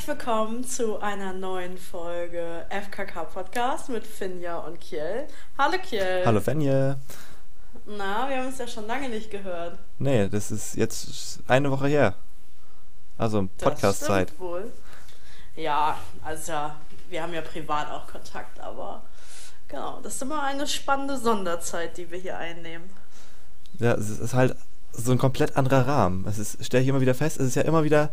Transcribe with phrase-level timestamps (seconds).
[0.00, 5.26] Herzlich willkommen zu einer neuen Folge FKK Podcast mit Finja und Kiel.
[5.58, 6.22] Hallo Kiel.
[6.24, 6.96] Hallo Fenje.
[7.84, 9.78] Na, wir haben uns ja schon lange nicht gehört.
[9.98, 12.14] Nee, das ist jetzt eine Woche her.
[13.18, 14.32] Also Podcast-Zeit.
[14.40, 14.72] wohl.
[15.54, 16.76] Ja, also ja,
[17.10, 19.02] wir haben ja privat auch Kontakt, aber
[19.68, 22.88] genau, das ist immer eine spannende Sonderzeit, die wir hier einnehmen.
[23.78, 24.56] Ja, es ist halt
[24.92, 26.26] so ein komplett anderer Rahmen.
[26.26, 28.08] Es ist, stelle ich immer wieder fest, es ist ja immer wieder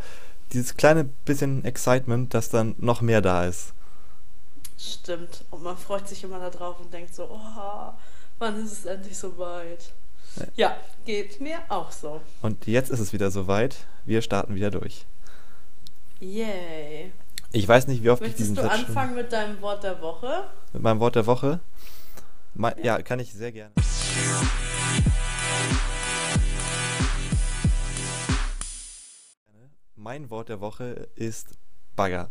[0.54, 3.74] dieses kleine bisschen Excitement, dass dann noch mehr da ist.
[4.78, 5.44] Stimmt.
[5.50, 7.94] Und man freut sich immer darauf und denkt so, oh,
[8.40, 9.92] wann ist es endlich soweit?
[10.36, 10.46] Ja.
[10.56, 12.22] ja, geht mir auch so.
[12.44, 13.76] Und jetzt ist es wieder soweit.
[14.06, 15.06] Wir starten wieder durch.
[16.20, 17.12] Yay.
[17.52, 20.00] Ich weiß nicht, wie oft Möchtest ich diesen du Satz anfangen mit deinem Wort der
[20.02, 20.44] Woche?
[20.74, 21.60] Mit meinem Wort der Woche?
[22.54, 22.98] Me ja.
[22.98, 23.72] ja, kann ich sehr gerne.
[30.08, 31.50] Mein Wort der Woche ist
[31.98, 32.30] Bagger.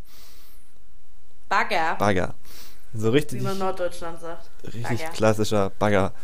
[1.50, 1.96] Bagger.
[1.96, 2.34] Bagger.
[2.94, 3.40] So richtig.
[3.40, 4.48] Wie man Norddeutschland sagt.
[4.64, 5.10] Richtig Bagger.
[5.10, 6.14] klassischer Bagger.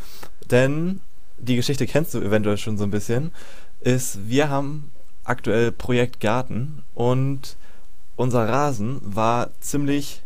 [0.51, 1.03] Denn
[1.37, 3.33] die Geschichte kennst du eventuell schon so ein bisschen.
[3.81, 4.93] Ist, wir haben
[5.25, 7.59] aktuell Projekt Garten und
[8.17, 10.23] unser Rasen war ziemlich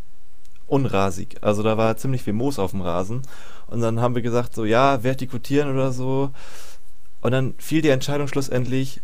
[0.69, 1.38] unrasig.
[1.41, 3.22] Also da war ziemlich viel Moos auf dem Rasen.
[3.66, 6.30] Und dann haben wir gesagt, so ja, vertikutieren oder so.
[7.20, 9.00] Und dann fiel die Entscheidung schlussendlich,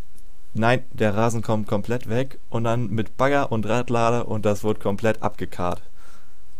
[0.55, 2.39] nein, der Rasen kommt komplett weg.
[2.51, 5.83] Und dann mit Bagger und Radlader und das wurde komplett abgekarrt.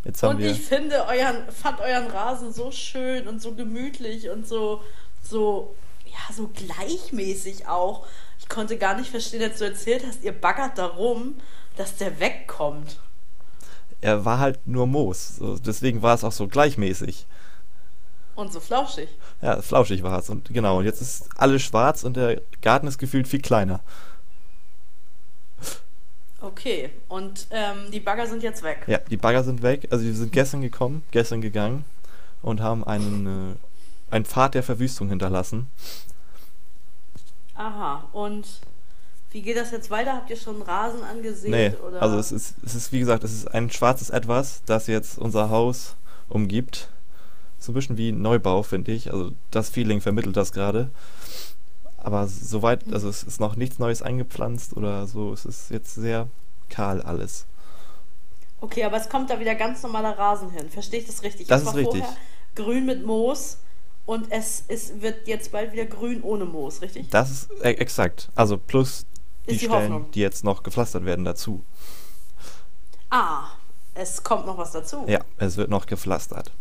[0.05, 4.31] Jetzt haben und wir ich finde euren, fand euren Rasen so schön und so gemütlich
[4.31, 4.83] und so,
[5.23, 5.75] so,
[6.07, 8.07] ja, so gleichmäßig auch.
[8.41, 11.37] Ich konnte gar nicht verstehen, als du erzählt hast, ihr baggert darum,
[11.77, 12.99] dass der wegkommt.
[14.01, 15.37] Er war halt nur Moos.
[15.37, 17.27] So, deswegen war es auch so gleichmäßig.
[18.35, 19.09] Und so flauschig.
[19.43, 20.31] Ja, flauschig war es.
[20.31, 23.81] Und genau, und jetzt ist alles schwarz und der Garten ist gefühlt viel kleiner.
[26.41, 28.85] Okay, und ähm, die Bagger sind jetzt weg.
[28.89, 29.87] Ja, die Bagger sind weg.
[29.91, 31.85] Also wir sind gestern gekommen, gestern gegangen
[32.43, 35.69] und haben einen, äh, einen Pfad der Verwüstung hinterlassen.
[37.55, 38.47] Aha, und
[39.31, 40.15] wie geht das jetzt weiter?
[40.15, 41.53] Habt ihr schon Rasen angesehen?
[41.53, 42.03] Nee, oder?
[42.03, 45.49] also es ist, es ist, wie gesagt, es ist ein schwarzes Etwas, das jetzt unser
[45.49, 45.95] Haus
[46.29, 46.89] umgibt
[47.63, 49.13] so ein bisschen wie Neubau, finde ich.
[49.13, 50.91] Also das Feeling vermittelt das gerade.
[51.97, 55.33] Aber soweit, also es ist noch nichts Neues eingepflanzt oder so.
[55.33, 56.29] Es ist jetzt sehr
[56.69, 57.47] kahl alles.
[58.61, 60.69] Okay, aber es kommt da wieder ganz normaler Rasen hin.
[60.71, 61.47] Verstehe ich das richtig?
[61.47, 62.03] Das es ist richtig.
[62.55, 63.59] grün mit Moos
[64.07, 67.09] und es ist, wird jetzt bald wieder grün ohne Moos, richtig?
[67.11, 68.29] Das ist e exakt.
[68.35, 69.07] Also plus
[69.49, 70.11] die, die Stellen, Hoffnung.
[70.13, 71.65] die jetzt noch gepflastert werden dazu.
[73.11, 73.51] Ah,
[73.95, 75.05] es kommt noch was dazu.
[75.07, 76.53] Ja, es wird noch gepflastert.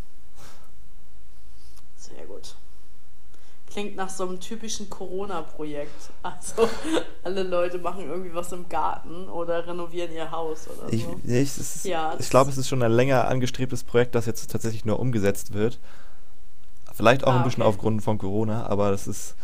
[3.72, 6.12] Klingt nach so einem typischen Corona-Projekt.
[6.24, 6.68] Also
[7.24, 11.18] alle Leute machen irgendwie was im Garten oder renovieren ihr Haus oder so.
[11.24, 14.84] Ich, ich, ja, ich glaube, es ist schon ein länger angestrebtes Projekt, das jetzt tatsächlich
[14.84, 15.80] nur umgesetzt wird.
[16.94, 17.70] Vielleicht auch ah, ein bisschen okay.
[17.70, 19.36] aufgrund von Corona, aber es ist,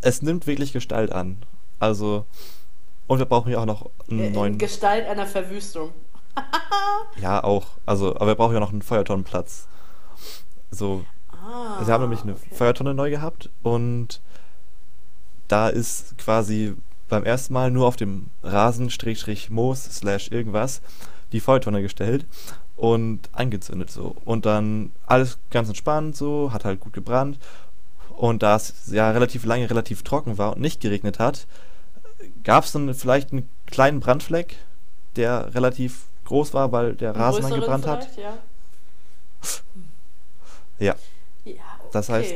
[0.00, 1.42] es nimmt wirklich Gestalt an.
[1.78, 2.24] Also,
[3.06, 4.58] und wir brauchen ja auch noch einen in neuen.
[4.58, 5.92] Gestalt einer Verwüstung.
[7.20, 7.66] ja, auch.
[7.84, 9.66] Also, aber wir brauchen ja noch einen Feuertonnenplatz.
[10.70, 11.04] So,
[11.58, 12.54] Ah, Sie haben nämlich eine okay.
[12.54, 14.20] Feuertonne neu gehabt und
[15.48, 16.76] da ist quasi
[17.08, 20.82] beim ersten Mal nur auf dem Rasen, Strich, Moos, slash irgendwas,
[21.32, 22.26] die Feuertonne gestellt
[22.76, 24.14] und angezündet so.
[24.24, 27.38] Und dann alles ganz entspannt so, hat halt gut gebrannt.
[28.16, 31.46] Und da es ja relativ lange relativ trocken war und nicht geregnet hat,
[32.44, 34.56] gab es dann vielleicht einen kleinen Brandfleck,
[35.16, 38.08] der relativ groß war, weil der Rasen angebrannt hat.
[38.16, 38.38] Ja.
[40.78, 40.94] ja.
[41.56, 41.88] Ja, okay.
[41.92, 42.34] Das heißt,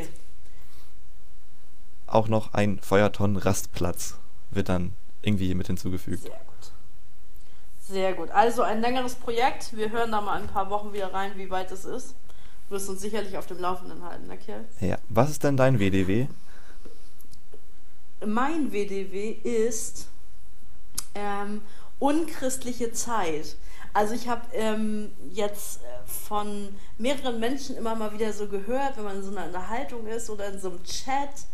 [2.06, 4.16] auch noch ein Feuertonnen-Rastplatz
[4.50, 4.92] wird dann
[5.22, 6.22] irgendwie mit hinzugefügt.
[6.22, 6.72] Sehr gut.
[7.80, 8.31] Sehr gut.
[8.31, 9.76] Also ein längeres Projekt.
[9.76, 12.14] Wir hören da mal ein paar Wochen wieder rein, wie weit es ist.
[12.69, 14.64] Du wirst uns sicherlich auf dem Laufenden halten, ne, Kerl?
[14.81, 14.98] Ja.
[15.08, 16.26] Was ist denn dein WDW?
[18.25, 20.08] Mein WDW ist
[21.14, 21.60] ähm,
[21.98, 23.56] unchristliche Zeit.
[23.94, 29.04] Also ich habe ähm, jetzt äh, von mehreren Menschen immer mal wieder so gehört, wenn
[29.04, 31.46] man in so einer Unterhaltung ist oder in so einem Chat,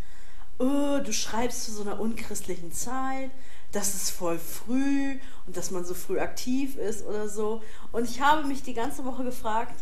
[0.58, 3.30] oh, du schreibst zu so einer unchristlichen Zeit,
[3.72, 7.62] das ist voll früh und dass man so früh aktiv ist oder so.
[7.92, 9.74] Und ich habe mich die ganze Woche gefragt,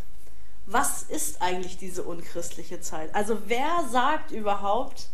[0.66, 3.14] was ist eigentlich diese unchristliche Zeit?
[3.14, 5.08] Also wer sagt überhaupt,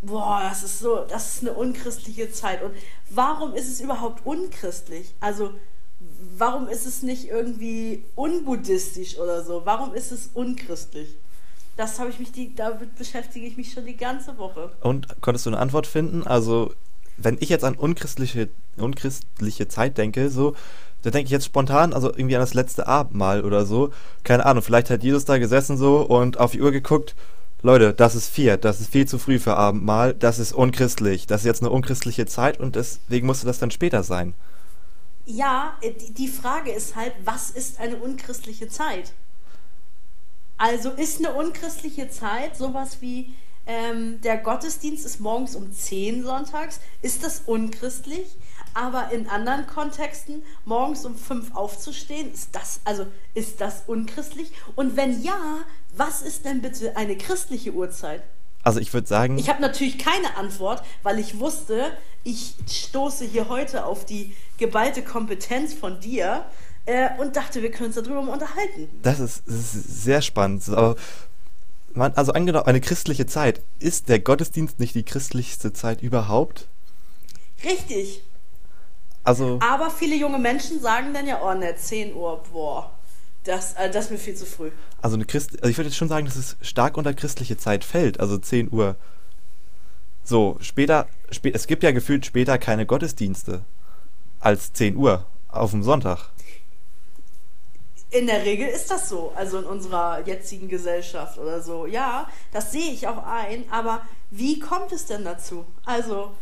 [0.00, 2.62] boah, das ist so, das ist eine unchristliche Zeit.
[2.62, 2.74] Und
[3.10, 5.14] warum ist es überhaupt unchristlich?
[5.20, 5.52] Also
[6.36, 9.62] warum ist es nicht irgendwie unbuddhistisch oder so?
[9.64, 11.16] Warum ist es unchristlich?
[11.76, 14.70] Das habe ich mich die, damit beschäftige ich mich schon die ganze Woche.
[14.80, 16.26] Und konntest du eine Antwort finden?
[16.26, 16.72] Also
[17.16, 20.54] wenn ich jetzt an unchristliche, unchristliche Zeit denke, so,
[21.02, 23.90] da denke ich jetzt spontan, also irgendwie an das letzte Abendmahl oder so.
[24.22, 27.14] Keine Ahnung, vielleicht hat Jesus da gesessen so und auf die Uhr geguckt.
[27.62, 31.42] Leute, das ist vier, das ist viel zu früh für Abendmahl, das ist unchristlich, das
[31.42, 34.34] ist jetzt eine unchristliche Zeit und deswegen musste das dann später sein.
[35.26, 39.12] Ja, äh, die Frage ist halt, was ist eine unchristliche Zeit?
[40.56, 43.34] Also ist eine unchristliche Zeit sowas wie
[43.66, 48.26] ähm, der Gottesdienst ist morgens um 10 sonntags, ist das unchristlich?
[48.74, 54.52] Aber in anderen Kontexten, morgens um 5 aufzustehen, ist das, also ist das unchristlich?
[54.74, 55.58] Und wenn ja,
[55.96, 58.22] was ist denn bitte eine christliche Uhrzeit?
[58.64, 59.38] Also ich würde sagen.
[59.38, 61.92] Ich habe natürlich keine Antwort, weil ich wusste,
[62.24, 66.46] ich stoße hier heute auf die geballte Kompetenz von dir
[66.86, 68.88] äh, und dachte, wir können uns darüber mal unterhalten.
[69.02, 70.66] Das ist, das ist sehr spannend.
[70.70, 70.96] Aber
[71.92, 73.60] man, also angenommen, eine christliche Zeit.
[73.78, 76.66] Ist der Gottesdienst nicht die christlichste Zeit überhaupt?
[77.62, 78.22] Richtig.
[79.22, 79.58] Also.
[79.62, 82.90] Aber viele junge Menschen sagen dann ja, oh ne, 10 Uhr, boah,
[83.44, 84.70] das, äh, das ist mir viel zu früh.
[85.00, 87.84] Also eine Christ also ich würde jetzt schon sagen, dass es stark unter christliche Zeit
[87.84, 88.96] fällt, also 10 Uhr.
[90.24, 93.62] So, später, spä es gibt ja gefühlt später keine Gottesdienste
[94.40, 96.30] als 10 Uhr auf dem Sonntag.
[98.10, 101.84] In der Regel ist das so, also in unserer jetzigen Gesellschaft oder so.
[101.84, 105.66] Ja, das sehe ich auch ein, aber wie kommt es denn dazu?
[105.84, 106.32] Also,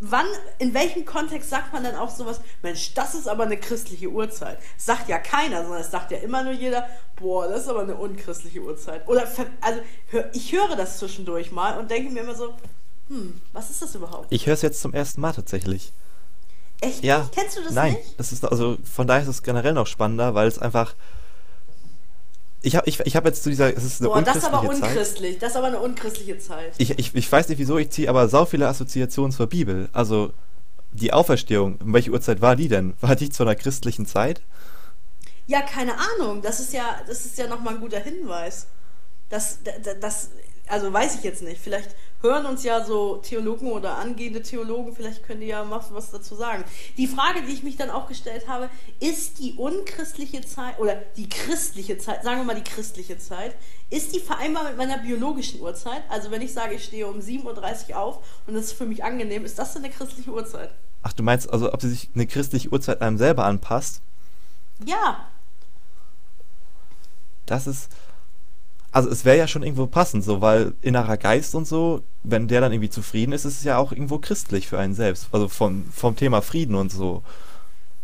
[0.00, 0.26] wann,
[0.58, 4.58] in welchem Kontext sagt man dann auch sowas, Mensch, das ist aber eine christliche Uhrzeit?
[4.76, 7.94] Sagt ja keiner, sondern es sagt ja immer nur jeder, boah, das ist aber eine
[7.94, 9.06] unchristliche Uhrzeit.
[9.06, 9.28] Oder,
[9.60, 9.80] also,
[10.32, 12.54] ich höre das zwischendurch mal und denke mir immer so,
[13.08, 14.26] hm, was ist das überhaupt?
[14.30, 15.92] Ich höre es jetzt zum ersten Mal tatsächlich.
[16.80, 17.04] Echt?
[17.04, 17.28] Ja.
[17.34, 18.18] Kennst du das Nein, nicht?
[18.18, 20.94] das ist also von daher ist es generell noch spannender, weil es einfach
[22.62, 24.60] ich habe ich, ich hab jetzt zu dieser es ist eine Boah, das ist aber
[24.60, 24.90] unchristliche Zeit.
[24.90, 25.38] unchristlich.
[25.38, 26.74] Das ist aber eine unchristliche Zeit.
[26.78, 29.88] Ich, ich, ich weiß nicht wieso, ich ziehe aber sau viele Assoziationen zur Bibel.
[29.92, 30.32] Also
[30.92, 32.94] die Auferstehung, um welche Uhrzeit war die denn?
[33.00, 34.42] War die zu einer christlichen Zeit?
[35.46, 36.42] Ja, keine Ahnung.
[36.42, 38.66] Das ist ja, das ist ja nochmal ein guter Hinweis.
[39.30, 40.30] Das, das, das,
[40.68, 41.60] also weiß ich jetzt nicht.
[41.60, 46.10] Vielleicht hören uns ja so Theologen oder angehende Theologen, vielleicht können die ja mal was
[46.10, 46.64] dazu sagen.
[46.96, 48.68] Die Frage, die ich mich dann auch gestellt habe,
[49.00, 53.54] ist die unchristliche Zeit oder die christliche Zeit, sagen wir mal die christliche Zeit,
[53.88, 56.02] ist die vereinbar mit meiner biologischen Uhrzeit?
[56.08, 59.02] Also wenn ich sage, ich stehe um 7.30 Uhr auf und das ist für mich
[59.02, 60.70] angenehm, ist das denn eine christliche Uhrzeit?
[61.02, 64.02] Ach, du meinst also, ob sie sich eine christliche Uhrzeit einem selber anpasst?
[64.84, 65.26] Ja.
[67.46, 67.90] Das ist,
[68.92, 72.60] also es wäre ja schon irgendwo passend, so, weil innerer Geist und so, wenn der
[72.60, 75.28] dann irgendwie zufrieden ist, ist es ja auch irgendwo christlich für einen selbst.
[75.32, 77.22] Also vom, vom Thema Frieden und so.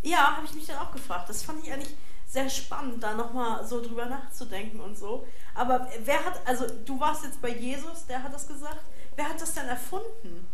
[0.01, 1.29] Ja, habe ich mich dann auch gefragt.
[1.29, 1.93] Das fand ich eigentlich
[2.27, 5.25] sehr spannend, da nochmal so drüber nachzudenken und so.
[5.55, 8.81] Aber wer hat, also du warst jetzt bei Jesus, der hat das gesagt.
[9.15, 10.47] Wer hat das denn erfunden?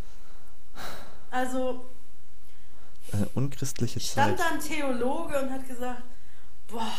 [1.30, 1.86] Also.
[3.12, 4.48] Eine unchristliche stand Zeit.
[4.48, 6.02] Stand da ein Theologe und hat gesagt,
[6.68, 6.94] boah,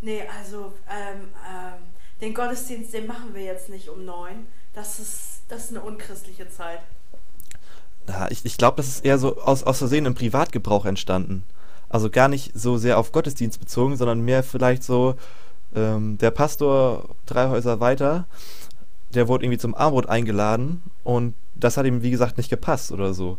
[0.00, 4.46] nee, also, ähm, ähm, den Gottesdienst, den machen wir jetzt nicht um neun.
[4.74, 6.80] Das ist, das ist eine unchristliche Zeit.
[8.08, 11.44] Ja, ich, ich glaube, das ist eher so aus, aus Versehen im Privatgebrauch entstanden.
[11.88, 15.16] Also gar nicht so sehr auf Gottesdienst bezogen, sondern mehr vielleicht so,
[15.74, 18.26] ähm, der Pastor drei Häuser weiter,
[19.14, 23.14] der wurde irgendwie zum Armut eingeladen und das hat ihm, wie gesagt, nicht gepasst oder
[23.14, 23.38] so.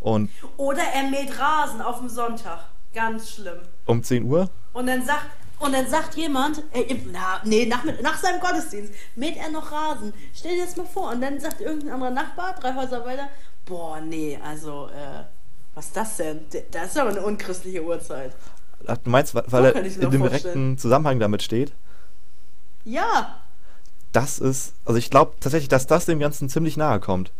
[0.00, 2.58] Und oder er mäht Rasen auf dem Sonntag.
[2.92, 3.58] Ganz schlimm.
[3.86, 4.48] Um 10 Uhr?
[4.72, 5.26] Und dann sagt,
[5.60, 10.12] und dann sagt jemand, äh, na, nee, nach, nach seinem Gottesdienst mäht er noch Rasen.
[10.34, 11.10] Stell dir das mal vor.
[11.10, 13.28] Und dann sagt irgendein anderer Nachbar, drei Häuser weiter,
[13.64, 15.24] boah, nee, also, äh,
[15.74, 16.40] was ist das denn?
[16.70, 18.32] Das ist aber eine unchristliche Uhrzeit.
[18.86, 21.72] Ach, du meinst, weil so er in dem direkten Zusammenhang damit steht?
[22.84, 23.40] Ja.
[24.12, 27.32] Das ist, also ich glaube tatsächlich, dass das dem Ganzen ziemlich nahe kommt.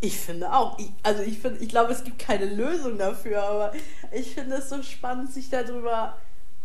[0.00, 0.78] Ich finde auch.
[0.78, 3.72] Ich, also ich finde, ich glaube, es gibt keine Lösung dafür, aber
[4.12, 6.16] ich finde es so spannend, sich darüber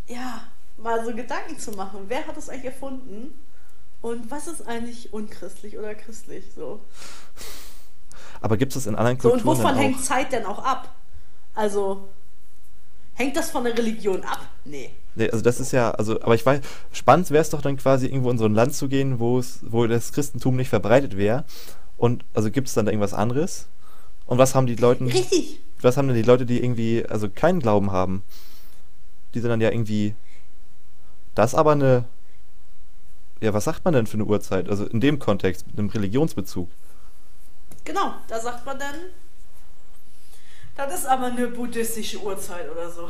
[0.09, 0.41] ja,
[0.77, 2.05] mal so Gedanken zu machen.
[2.07, 3.33] Wer hat das eigentlich erfunden?
[4.01, 6.45] Und was ist eigentlich unchristlich oder christlich?
[6.55, 6.81] So.
[8.41, 9.43] Aber gibt es in anderen Kulturen.
[9.43, 10.95] So, und wovon hängt Zeit denn auch ab?
[11.53, 12.07] Also,
[13.15, 14.39] hängt das von der Religion ab?
[14.63, 14.91] Nee.
[15.15, 16.61] Nee, also das ist ja, also, aber ich weiß,
[16.93, 19.59] spannend wäre es doch dann quasi irgendwo in so ein Land zu gehen, wo es,
[19.63, 21.43] wo das Christentum nicht verbreitet wäre.
[21.97, 23.67] Und also gibt es dann da irgendwas anderes?
[24.25, 25.03] Und was haben die Leute.
[25.05, 25.59] Richtig.
[25.81, 28.23] Was haben denn die Leute, die irgendwie, also keinen Glauben haben?
[29.33, 30.15] Die sind dann ja irgendwie.
[31.35, 32.05] Das ist aber eine.
[33.41, 34.67] Ja, was sagt man denn für eine Uhrzeit?
[34.69, 36.69] Also in dem Kontext, mit einem Religionsbezug.
[37.85, 38.95] Genau, da sagt man dann.
[40.75, 43.09] Das ist aber eine buddhistische Uhrzeit oder so.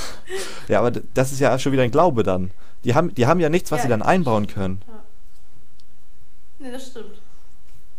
[0.68, 2.50] ja, aber das ist ja schon wieder ein Glaube dann.
[2.84, 4.82] Die haben, die haben ja nichts, was ja, sie dann einbauen können.
[4.86, 5.02] Ja.
[6.58, 7.20] Nee, das stimmt.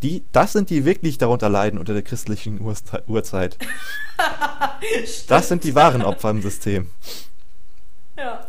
[0.03, 3.57] Die, das sind die wirklich darunter leiden unter der christlichen Uhrzeit.
[5.27, 6.89] Das sind die wahren Opfer im System.
[8.17, 8.45] Ja.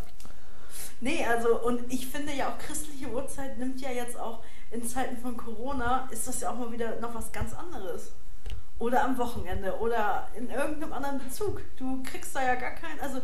[1.01, 5.17] Nee, also, und ich finde ja auch christliche Uhrzeit nimmt ja jetzt auch in Zeiten
[5.17, 8.13] von Corona, ist das ja auch mal wieder noch was ganz anderes.
[8.79, 11.61] Oder am Wochenende oder in irgendeinem anderen Bezug.
[11.77, 13.21] Du kriegst da ja gar keinen, also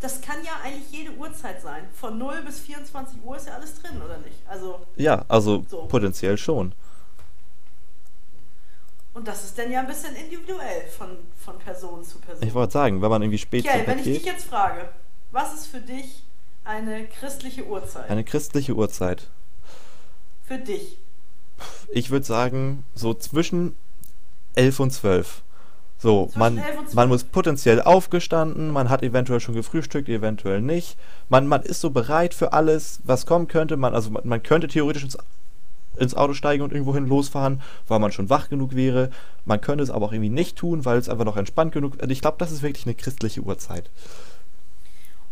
[0.00, 1.84] das kann ja eigentlich jede Uhrzeit sein.
[1.98, 4.36] Von 0 bis 24 Uhr ist ja alles drin, oder nicht?
[4.48, 5.86] Also, Ja, also So.
[5.86, 6.74] potenziell schon.
[9.14, 12.46] und das ist dann ja ein bisschen individuell von, von Person zu Person.
[12.46, 14.88] Ich wollte sagen, wenn man irgendwie spät zu wenn ich dich geht, jetzt frage,
[15.34, 16.22] was ist für dich
[16.64, 18.08] eine christliche Uhrzeit?
[18.08, 19.28] eine christliche Uhrzeit.
[20.44, 20.98] für dich.
[21.92, 23.76] Ich würde sagen, so zwischen
[24.54, 25.42] 11 und 12.
[25.98, 26.94] So, Zwischen man, 11 und 12.
[26.94, 30.96] man muss potenziell aufgestanden, man hat eventuell schon gefrühstückt, eventuell nicht.
[31.28, 33.76] Man, man ist so bereit für alles, was kommen könnte.
[33.76, 35.18] Man, also man, man könnte theoretisch ins,
[35.96, 39.10] ins Auto steigen und irgendwohin losfahren, weil man schon wach genug wäre.
[39.44, 42.10] Man könnte es aber auch irgendwie nicht tun, weil es einfach noch entspannt genug ist.
[42.10, 43.90] Ich glaube, das ist wirklich eine christliche Uhrzeit.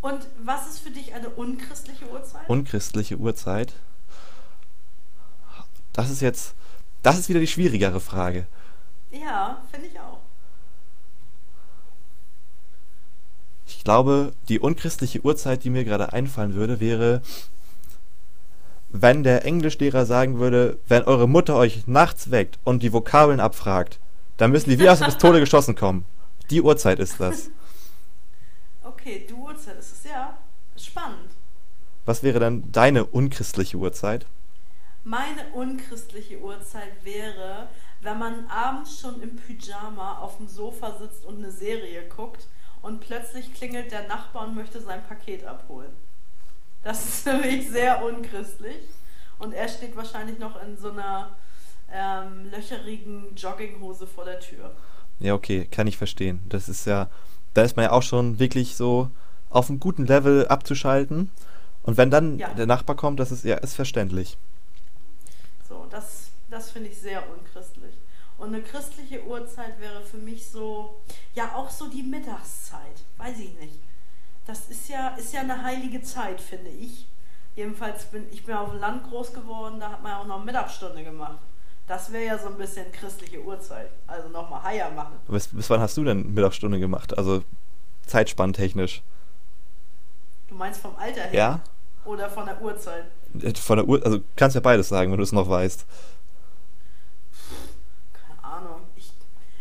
[0.03, 2.49] Und was ist für dich eine unchristliche Uhrzeit?
[2.49, 3.73] Unchristliche Uhrzeit.
[5.93, 6.55] Das ist jetzt,
[7.03, 8.47] das ist wieder die schwierigere Frage.
[9.11, 10.19] ja, finde ich auch.
[13.67, 17.23] Ich glaube, die unchristliche Uhrzeit, die mir gerade einfallen würde, wäre,
[18.91, 23.99] wenn der Englischlehrer sagen würde, wenn eure Mutter euch nachts weckt und die Vokabeln abfragt,
[24.37, 26.05] dann müssen die wie aus der Pistole geschossen kommen.
[26.51, 27.51] Die Uhrzeit ist das.
[29.03, 30.39] Okay, die Uhrzeit ist es, ja.
[30.77, 31.33] Spannend.
[32.05, 34.27] Was wäre dann deine unchristliche Uhrzeit?
[35.03, 37.67] Meine unchristliche Uhrzeit wäre,
[38.01, 42.47] wenn man abends schon im Pyjama auf dem Sofa sitzt und eine Serie guckt
[42.81, 45.91] und plötzlich klingelt der Nachbar und möchte sein Paket abholen.
[46.85, 48.87] Das ist für mich sehr unchristlich.
[49.41, 51.37] Und er steht wahrscheinlich noch in so einer
[51.93, 54.77] ähm, löcherigen Jogginghose vor der Tür.
[55.19, 56.41] Ja, okay, kann ich verstehen.
[56.49, 57.09] Das ist ja,
[57.55, 59.11] da ist man ja auch schon wirklich so
[59.51, 61.31] auf einem guten Level abzuschalten.
[61.83, 62.49] Und wenn dann Ja.
[62.55, 64.39] der Nachbar kommt, das ist ja ist verständlich.
[65.69, 67.95] So, das, das finde ich sehr unchristlich.
[68.39, 70.97] Und eine christliche Uhrzeit wäre für mich so,
[71.35, 73.79] ja auch so die Mittagszeit, weiß ich nicht.
[74.47, 77.07] Das ist ja, ist ja eine heilige Zeit, finde ich.
[77.55, 80.45] Jedenfalls bin ich bin auf dem Land groß geworden, da hat man ja auch noch
[80.45, 81.39] Mittagsstunde gemacht.
[81.87, 83.91] Das wäre ja so ein bisschen christliche Uhrzeit.
[84.07, 85.15] Also nochmal Heier machen.
[85.29, 87.17] Bis, bis wann hast du denn Mittagsstunde gemacht?
[87.19, 87.43] Also
[88.07, 89.03] zeitspannentechnisch.
[90.49, 91.33] Du meinst vom Alter her?
[91.33, 91.61] Ja?
[92.05, 93.05] Oder von der Uhrzeit?
[93.41, 95.87] Äh, Von der Uhr, also kannst ja beides sagen, wenn du es noch weißt.
[98.13, 98.81] Keine Ahnung.
[98.97, 99.13] Ich,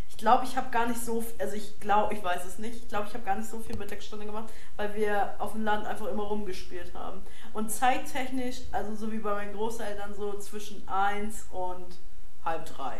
[0.09, 2.75] ich glaube, ich habe gar nicht so, also ich glaube, ich weiß es nicht.
[2.75, 5.85] Ich glaube, ich habe gar nicht so viel Mittagsstunde gemacht, weil wir auf dem Land
[5.85, 7.21] einfach immer rumgespielt haben.
[7.53, 11.97] Und zeittechnisch, also so wie bei meinen Großeltern, so zwischen 1 und
[12.45, 12.97] halb drei.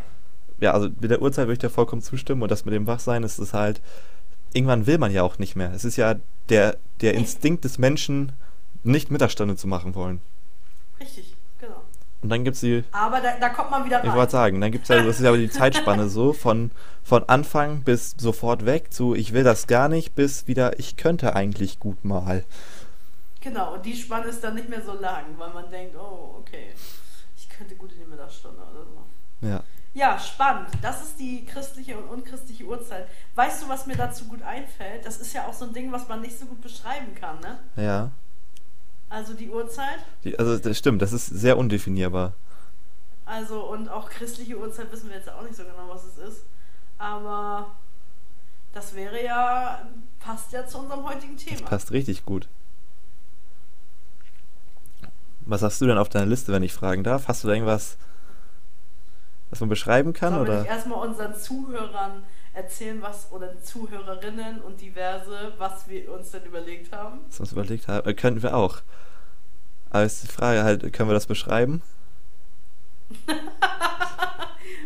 [0.60, 3.24] Ja, also mit der Uhrzeit würde ich dir vollkommen zustimmen und das mit dem Wachsein
[3.24, 3.82] ist es halt,
[4.54, 5.72] irgendwann will man ja auch nicht mehr.
[5.74, 6.16] Es ist ja
[6.50, 7.16] der, der.
[7.16, 8.32] Instinkt des Menschen,
[8.84, 10.22] nicht Mittagsstunde zu machen wollen.
[11.00, 11.82] Richtig, genau.
[12.22, 14.16] Und dann gibt es die, Aber da, da kommt man wieder ich rein.
[14.16, 16.70] wollte sagen, dann gibt es ja, das ist ja aber die Zeitspanne so, von,
[17.04, 21.36] von Anfang bis sofort weg zu, ich will das gar nicht, bis wieder, ich könnte
[21.36, 22.44] eigentlich gut mal.
[23.42, 26.74] Genau, und die Spanne ist dann nicht mehr so lang, weil man denkt, oh, okay,
[27.36, 29.04] ich könnte gut in die Mittagsstunde oder so.
[29.42, 29.64] Ja.
[29.94, 30.70] Ja, spannend.
[30.82, 33.08] Das ist die christliche und unchristliche Uhrzeit.
[33.36, 35.06] Weißt du, was mir dazu gut einfällt?
[35.06, 37.60] Das ist ja auch so ein Ding, was man nicht so gut beschreiben kann, ne?
[37.76, 38.12] Ja.
[39.10, 40.00] Also die Uhrzeit.
[40.24, 42.32] Die, also das stimmt, das ist sehr undefinierbar.
[43.26, 46.44] Also und auch christliche Uhrzeit wissen wir jetzt auch nicht so genau, was es ist.
[46.98, 47.72] Aber
[48.74, 49.86] das wäre ja,
[50.22, 51.68] passt ja zu unserem heutigen Das Thema.
[51.70, 52.48] passt richtig gut.
[55.42, 57.28] Was hast du denn auf deiner Liste, wenn ich fragen darf?
[57.28, 57.98] Hast du da irgendwas,
[59.51, 60.34] was man beschreiben kann?
[60.34, 60.60] Wir oder?
[60.62, 66.91] nicht erstmal unseren Zuhörern erzählen, was, oder Zuhörerinnen und diverse, was wir uns denn überlegt
[66.91, 67.20] haben?
[67.29, 68.10] Was wir uns überlegt haben?
[68.10, 68.79] Äh, könnten wir auch.
[69.89, 71.81] Aber ist die Frage halt, können wir das beschreiben?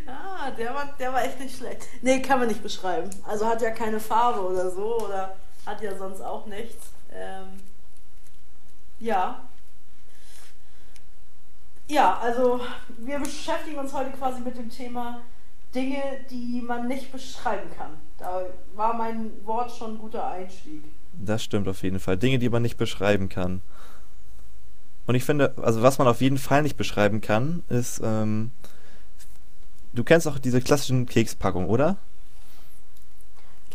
[0.07, 1.87] Ah, der war, der war echt nicht schlecht.
[2.03, 3.09] Nee, kann man nicht beschreiben.
[3.27, 6.91] Also hat ja keine Farbe oder so oder hat ja sonst auch nichts.
[7.11, 7.59] Ähm,
[8.99, 9.41] ja.
[11.87, 12.61] Ja, also
[12.97, 15.21] wir beschäftigen uns heute quasi mit dem Thema
[15.73, 17.91] Dinge, die man nicht beschreiben kann.
[18.17, 18.41] Da
[18.75, 20.83] war mein Wort schon ein guter Einstieg.
[21.13, 22.17] Das stimmt auf jeden Fall.
[22.17, 23.61] Dinge, die man nicht beschreiben kann.
[25.05, 28.51] Und ich finde, also was man auf jeden Fall nicht beschreiben kann, ist, ähm,
[29.93, 31.97] du kennst auch diese klassischen Kekspackungen, oder?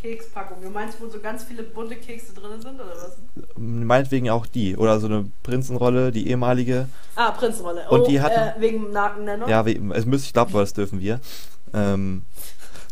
[0.01, 0.63] Kekspackung.
[0.63, 3.17] Du meinst, wo so ganz viele bunte Kekse drin sind, oder was?
[3.57, 4.77] Meinetwegen auch die.
[4.77, 6.89] Oder so eine Prinzenrolle, die ehemalige.
[7.17, 7.89] Ah, Prinzenrolle.
[7.91, 9.49] Und oh, die hatten- äh, wegen Markennennung?
[9.49, 11.21] Ja, es müsste, ich glaube, das dürfen wir.
[11.75, 12.23] Ähm,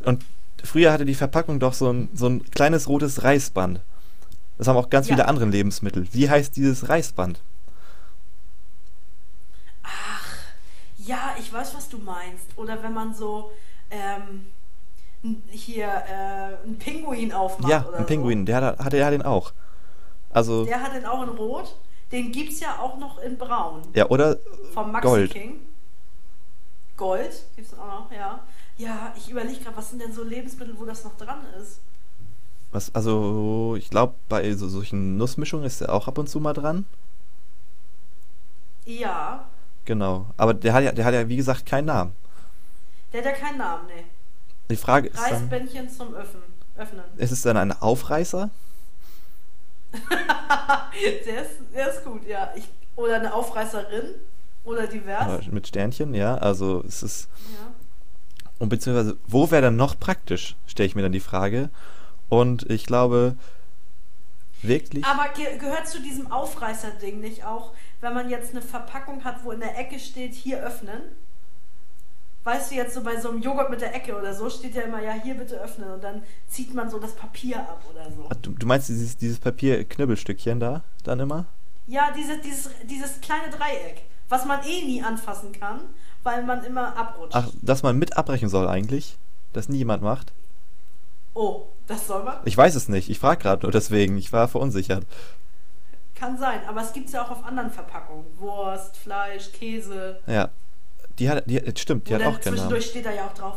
[0.04, 0.24] und
[0.62, 3.80] früher hatte die Verpackung doch so ein, so ein kleines rotes Reißband.
[4.58, 5.14] Das haben auch ganz Ja.
[5.14, 6.06] viele andere Lebensmittel.
[6.12, 7.40] Wie heißt dieses Reißband?
[10.98, 12.46] Ja, ich weiß, was du meinst.
[12.56, 13.50] Oder wenn man so
[13.90, 14.46] ähm,
[15.50, 19.52] hier äh, einen Pinguin aufmacht ja, ein Pinguin, der hat, hatte ja den auch.
[20.30, 20.64] Also, so.
[20.66, 21.74] Der hat den auch in Rot.
[22.12, 23.82] Den gibt's ja auch noch in Braun.
[23.94, 24.36] ja, oder
[24.72, 25.30] Vom Maxi Gold.
[25.32, 25.60] King.
[26.96, 28.40] Gold gibt's auch noch, ja.
[28.76, 31.80] Ja, ich überlege gerade, was sind denn so Lebensmittel, wo das noch dran ist?
[32.72, 36.52] Was, also, ich glaube, bei so, solchen Nussmischungen ist er auch ab und zu mal
[36.54, 36.86] dran.
[38.84, 39.46] Ja,
[39.88, 40.26] Genau.
[40.36, 42.12] Aber der hat ja, der hat ja, wie gesagt, keinen Namen.
[43.10, 44.04] der hat ja keinen Namen, ne.
[44.70, 46.42] Die Frage ist dann, Reisbändchen zum Öffnen.
[46.76, 47.04] Öffnen.
[47.16, 48.50] ist es dann ein Aufreißer?
[51.24, 52.52] der, ist, der ist gut, ja.
[52.54, 54.14] Ich, oder eine Aufreißerin.
[54.64, 55.26] Oder divers.
[55.26, 56.36] Oder mit Sternchen, ja.
[56.36, 57.72] Also, es ist, Ja.
[58.58, 61.70] und beziehungsweise, wo wäre dann noch praktisch, stelle ich mir dann die Frage.
[62.28, 63.36] Und ich glaube,
[64.60, 67.72] wirklich, Aber ge gehört zu diesem Aufreißer-Ding nicht auch,
[68.02, 71.00] wenn man jetzt eine Verpackung hat, wo in der Ecke steht, hier öffnen?
[72.48, 74.80] Weißt du jetzt so bei so einem Joghurt mit der Ecke oder so, steht ja
[74.80, 78.26] immer, ja, hier bitte öffnen und dann zieht man so das Papier ab oder so.
[78.40, 81.44] Du, du meinst dieses, dieses Papier-Knibbelstückchen da, dann immer?
[81.86, 84.00] Ja, diese, dieses, dieses kleine Dreieck,
[84.30, 85.80] was man eh nie anfassen kann,
[86.22, 87.36] weil man immer abrutscht.
[87.36, 89.18] Ach, dass man mit abbrechen soll eigentlich?
[89.52, 90.32] Das nie jemand macht?
[91.34, 92.38] Oh, das soll man?
[92.46, 93.10] Ich weiß es nicht.
[93.10, 94.16] Ich frage gerade nur deswegen.
[94.16, 95.04] Ich war verunsichert.
[96.14, 98.24] Kann sein, aber es gibt ja auch auf anderen Verpackungen.
[98.38, 100.20] Wurst, Fleisch, Käse.
[100.26, 100.48] Ja.
[101.18, 102.68] Die hat, die, stimmt, die hat auch keinen Namen.
[102.68, 103.56] zwischendurch steht da ja auch drauf,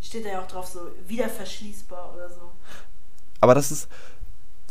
[0.00, 2.52] steht da ja auch drauf so, wieder verschließbar oder so.
[3.40, 3.88] Aber das ist,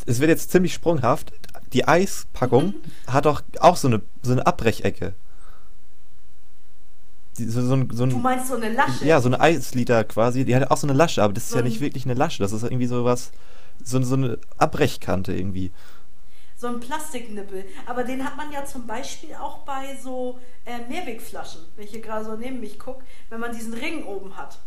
[0.06, 1.34] es wird jetzt ziemlich sprunghaft.
[1.74, 2.75] Die Eispackung
[3.08, 5.13] hat doch auch so eine, so eine Abbrechecke.
[7.38, 9.06] Die, so, so, ein, so Du ein, meinst so eine Lasche?
[9.06, 10.45] ja, so eine Eisliter quasi.
[10.45, 12.41] Die hat auch so eine Lasche, aber das ist ja nicht wirklich eine Lasche.
[12.41, 13.32] Das ist irgendwie so was,
[13.84, 15.71] so, so eine Abbrechkante irgendwie.
[16.60, 17.65] So ein Plastiknippel.
[17.86, 22.02] Aber den hat man ja zum Beispiel auch bei so äh, Mehrwegflaschen, wenn ich hier
[22.02, 24.58] gerade so neben mich gucke, wenn man diesen Ring oben hat.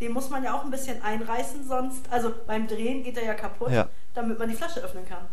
[0.00, 3.34] Den muss man ja auch ein bisschen einreißen, sonst, also beim Drehen geht er ja
[3.34, 3.88] kaputt, Ja.
[4.14, 5.26] damit man die Flasche öffnen kann.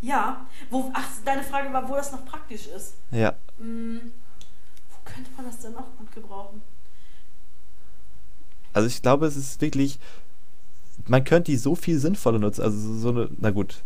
[0.00, 2.94] Ja, wo, ach, deine Frage war, wo das noch praktisch ist.
[3.12, 3.34] Ja.
[3.58, 4.12] Hm,
[4.90, 6.60] wo könnte man das denn noch gut gebrauchen?
[8.72, 9.98] Also ich glaube, es ist wirklich,
[11.06, 12.62] man könnte die so viel sinnvoller nutzen.
[12.62, 13.82] Also so- so eine, na gut,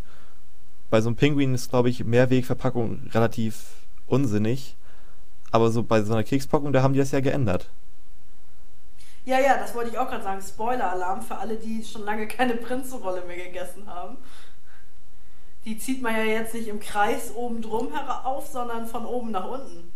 [0.90, 3.64] bei so einem Pinguin ist, glaube ich, Mehrwegverpackung relativ
[4.06, 4.76] unsinnig.
[5.50, 7.68] Aber so bei so einer Kekspackung, da haben die das ja geändert.
[9.24, 10.40] Ja, ja, das wollte ich auch gerade sagen.
[10.40, 14.16] Spoiler-Alarm für alle, die schon lange keine Prinzenrolle mehr gegessen haben.
[15.64, 19.48] Die zieht man ja jetzt nicht im Kreis oben drum herauf, sondern von oben nach
[19.48, 19.92] unten.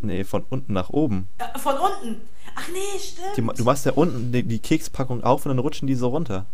[0.00, 1.28] Nee, von unten nach oben.
[1.38, 2.20] Äh, von unten.
[2.54, 3.36] Ach nee, stimmt.
[3.36, 6.44] Die, du machst ja unten die, die Kekspackung auf und dann rutschen die so runter.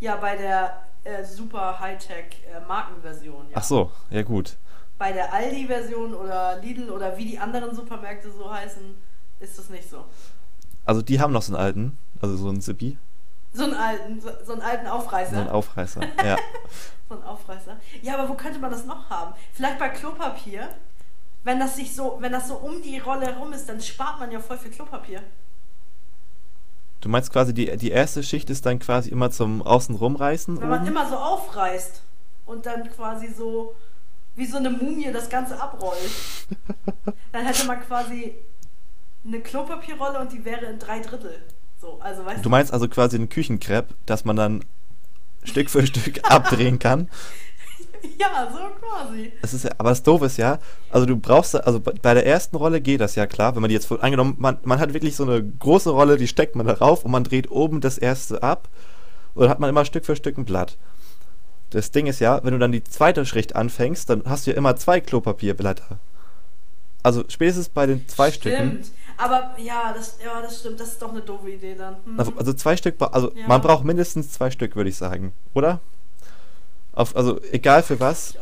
[0.00, 3.46] ja, bei der äh, super Hightech äh, Markenversion.
[3.50, 3.56] Ja.
[3.56, 4.56] Ach so, ja gut.
[4.98, 8.94] Bei der Aldi-Version oder Lidl oder wie die anderen Supermärkte so heißen,
[9.40, 10.04] ist das nicht so.
[10.84, 12.98] Also die haben noch so einen alten, also so einen Zippy,
[13.52, 15.34] So einen alten, so, so einen alten Aufreißer.
[15.34, 16.00] so einen Aufreißer.
[16.24, 16.36] Ja.
[17.10, 17.74] So ein Aufreißer.
[18.02, 19.32] Ja, aber wo könnte man das noch haben?
[19.54, 20.68] Vielleicht bei Klopapier.
[21.42, 24.30] Wenn das sich so, wenn das so um die Rolle herum ist, dann spart man
[24.30, 25.22] ja voll viel Klopapier.
[27.00, 30.68] Du meinst quasi, die, die erste Schicht ist dann quasi immer zum Außen rumreißen Wenn
[30.68, 30.88] man oben?
[30.88, 32.02] immer so aufreißt
[32.46, 33.74] und dann quasi so
[34.34, 35.98] wie so eine Mumie das Ganze abrollt,
[37.32, 38.34] dann hätte man quasi
[39.24, 41.40] eine Klopapierrolle und die wäre in drei Drittel.
[41.80, 44.64] So, also weißt Du meinst also quasi ein Küchenkrepp, dass man dann
[45.44, 47.08] Stück für Stück abdrehen kann.
[48.18, 49.32] Ja, so quasi.
[49.42, 50.58] Das ist ja, aber das Doofe ist ja,
[50.90, 53.74] also du brauchst, also bei der ersten Rolle geht das ja klar, wenn man die
[53.74, 57.10] jetzt, angenommen, man, man hat wirklich so eine große Rolle, die steckt man darauf und
[57.10, 58.68] man dreht oben das erste ab
[59.34, 60.76] und dann hat man immer Stück für Stück ein Blatt.
[61.70, 64.56] Das Ding ist ja, wenn du dann die zweite Schicht anfängst, dann hast du ja
[64.56, 65.98] immer zwei Klopapierblätter.
[67.02, 68.56] Also spätestens bei den zwei Stücken.
[68.82, 68.90] Stimmt.
[69.16, 70.78] Aber ja, das, ja, das stimmt.
[70.80, 71.96] Das ist doch eine doofe Idee dann.
[72.04, 72.34] Hm.
[72.36, 73.48] Also, zwei Stück, also Ja.
[73.48, 75.80] man braucht mindestens zwei Stück, würde ich sagen, oder?
[76.98, 78.34] Auf, also egal für was.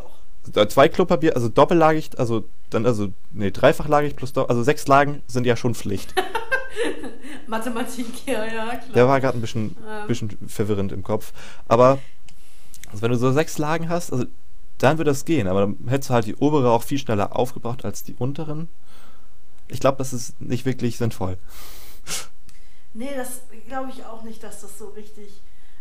[0.68, 5.44] Zwei Klopapier, also doppellagig, also dann, also, nee, dreifachlagig plus, do- also sechs Lagen sind
[5.44, 6.14] ja schon Pflicht.
[7.48, 8.92] Mathematik, ja, ja, klar.
[8.94, 10.06] Der war gerade ein bisschen, Ähm.
[10.06, 11.32] bisschen verwirrend im Kopf.
[11.68, 11.98] Aber,
[12.90, 14.24] also wenn du so sechs Lagen hast, also,
[14.78, 17.84] dann würde das gehen, aber dann hättest du halt die obere auch viel schneller aufgebraucht
[17.84, 18.68] als die unteren.
[19.68, 21.38] Ich glaube, das ist nicht wirklich sinnvoll.
[22.94, 25.28] Nee, das glaube ich auch nicht, dass das so richtig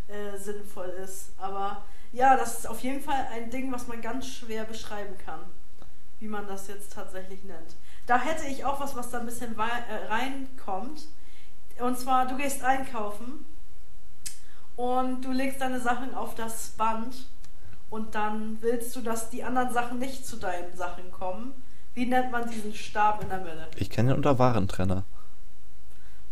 [0.07, 1.31] äh, sinnvoll ist.
[1.37, 5.41] Aber ja, das ist auf jeden Fall ein Ding, was man ganz schwer beschreiben kann,
[6.19, 7.75] wie man das jetzt tatsächlich nennt.
[8.05, 11.07] Da hätte ich auch was, was da ein bisschen äh, reinkommt.
[11.79, 13.45] Und zwar, du gehst einkaufen
[14.75, 17.27] und du legst deine Sachen auf das Band
[17.89, 21.53] und dann willst du, dass die anderen Sachen nicht zu deinen Sachen kommen.
[21.93, 23.67] Wie nennt man diesen Stab in der Mitte?
[23.77, 25.03] Ich kenne ihn unter Warentrenner.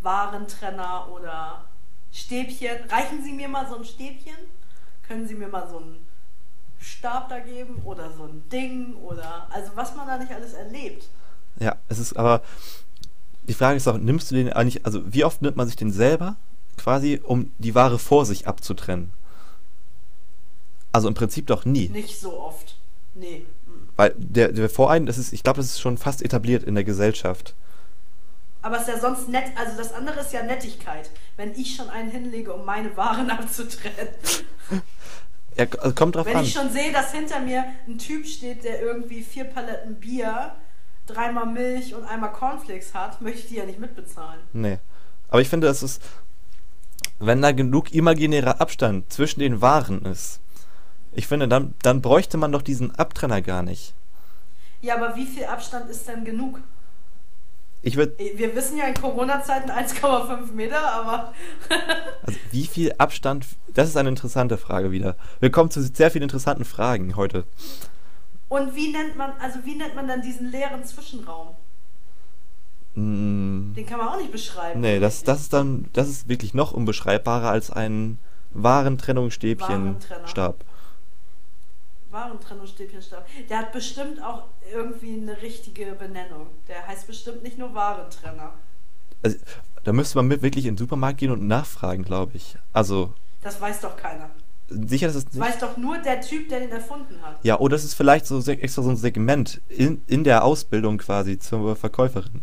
[0.00, 1.64] Warentrenner oder
[2.14, 2.78] Stäbchen.
[2.88, 4.36] Reichen Sie mir mal so ein Stäbchen?
[5.06, 5.98] Können Sie mir mal so einen
[6.80, 11.08] Stab da geben oder so ein Ding oder also was man da nicht alles erlebt.
[11.58, 12.42] Ja, es ist aber
[13.48, 15.92] die Frage ist auch, nimmst du den eigentlich, also wie oft nimmt man sich den
[15.92, 16.36] selber
[16.76, 19.12] quasi, um die Ware vor sich abzutrennen?
[20.92, 21.88] Also im Prinzip doch nie.
[21.88, 22.76] Nicht so oft.
[23.14, 23.44] Nee.
[23.96, 26.84] Weil der, der Vorein, das ist, ich glaube, das ist schon fast etabliert in der
[26.84, 27.54] Gesellschaft.
[28.64, 31.90] Aber es ist ja sonst nett, also das andere ist ja Nettigkeit, wenn ich schon
[31.90, 34.08] einen hinlege, um meine Waren abzutrennen.
[35.54, 36.40] Ja, also kommt drauf wenn an.
[36.40, 40.52] Wenn ich schon sehe, dass hinter mir ein Typ steht, der irgendwie vier Paletten Bier,
[41.06, 44.40] dreimal Milch und einmal Cornflakes hat, möchte ich die ja nicht mitbezahlen.
[44.54, 44.78] Nee.
[45.28, 46.00] Aber ich finde, es ist,
[47.18, 50.40] wenn da genug imaginärer Abstand zwischen den Waren ist,
[51.12, 53.92] ich finde, dann, dann bräuchte man doch diesen Abtrenner gar nicht.
[54.80, 56.60] Ja, aber wie viel Abstand ist denn genug?
[57.86, 61.34] Ich würd, Wir wissen ja in Corona-Zeiten 1,5 Meter, aber.
[62.22, 63.44] also wie viel Abstand?
[63.74, 65.16] Das ist eine interessante Frage wieder.
[65.40, 67.44] Wir kommen zu sehr vielen interessanten Fragen heute.
[68.48, 71.48] Und wie nennt man, also wie nennt man dann diesen leeren Zwischenraum?
[72.94, 73.74] Mm.
[73.74, 74.80] Den kann man auch nicht beschreiben.
[74.80, 78.18] Nee, das, das ist dann, das ist wirklich noch unbeschreibbarer als ein
[78.54, 80.64] Warentrennungsstäbchenstab.
[82.14, 83.26] Warentrennungsstäbchenstab.
[83.50, 86.46] Der hat bestimmt auch irgendwie eine richtige Benennung.
[86.68, 88.54] Der heißt bestimmt nicht nur Warentrenner.
[89.22, 89.36] Also,
[89.84, 92.56] da müsste man mit wirklich in den Supermarkt gehen und nachfragen, glaube ich.
[92.72, 93.12] Also.
[93.42, 94.30] Das weiß doch keiner.
[94.68, 95.38] Sicher, dass es nicht.
[95.38, 97.36] Das weiß doch nur der Typ, der den erfunden hat.
[97.42, 101.38] Ja, oder es ist vielleicht so extra so ein Segment in, in der Ausbildung quasi
[101.38, 102.40] zur Verkäuferin.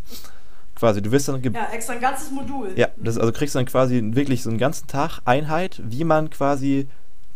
[0.76, 1.42] Quasi, du wirst dann.
[1.44, 2.74] Ja, extra ein ganzes Modul.
[2.76, 6.30] Ja, das, also kriegst du dann quasi wirklich so einen ganzen Tag Einheit, wie man
[6.30, 6.88] quasi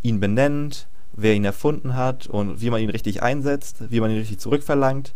[0.03, 4.19] ihn benennt, wer ihn erfunden hat und wie man ihn richtig einsetzt, wie man ihn
[4.19, 5.13] richtig zurückverlangt.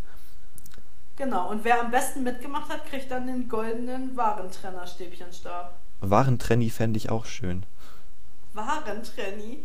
[1.18, 5.78] Genau, und wer am besten mitgemacht hat, kriegt dann den goldenen Warentrenner-Stäbchenstab.
[6.00, 7.66] Warentrenny fände ich auch schön.
[8.54, 9.64] Warentrenny?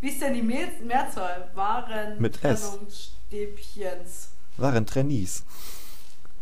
[0.00, 1.48] Wie ist denn die Mehr Mehrzahl?
[1.54, 4.30] Warentrennungsstäbchens.
[4.56, 5.44] Warentrennies.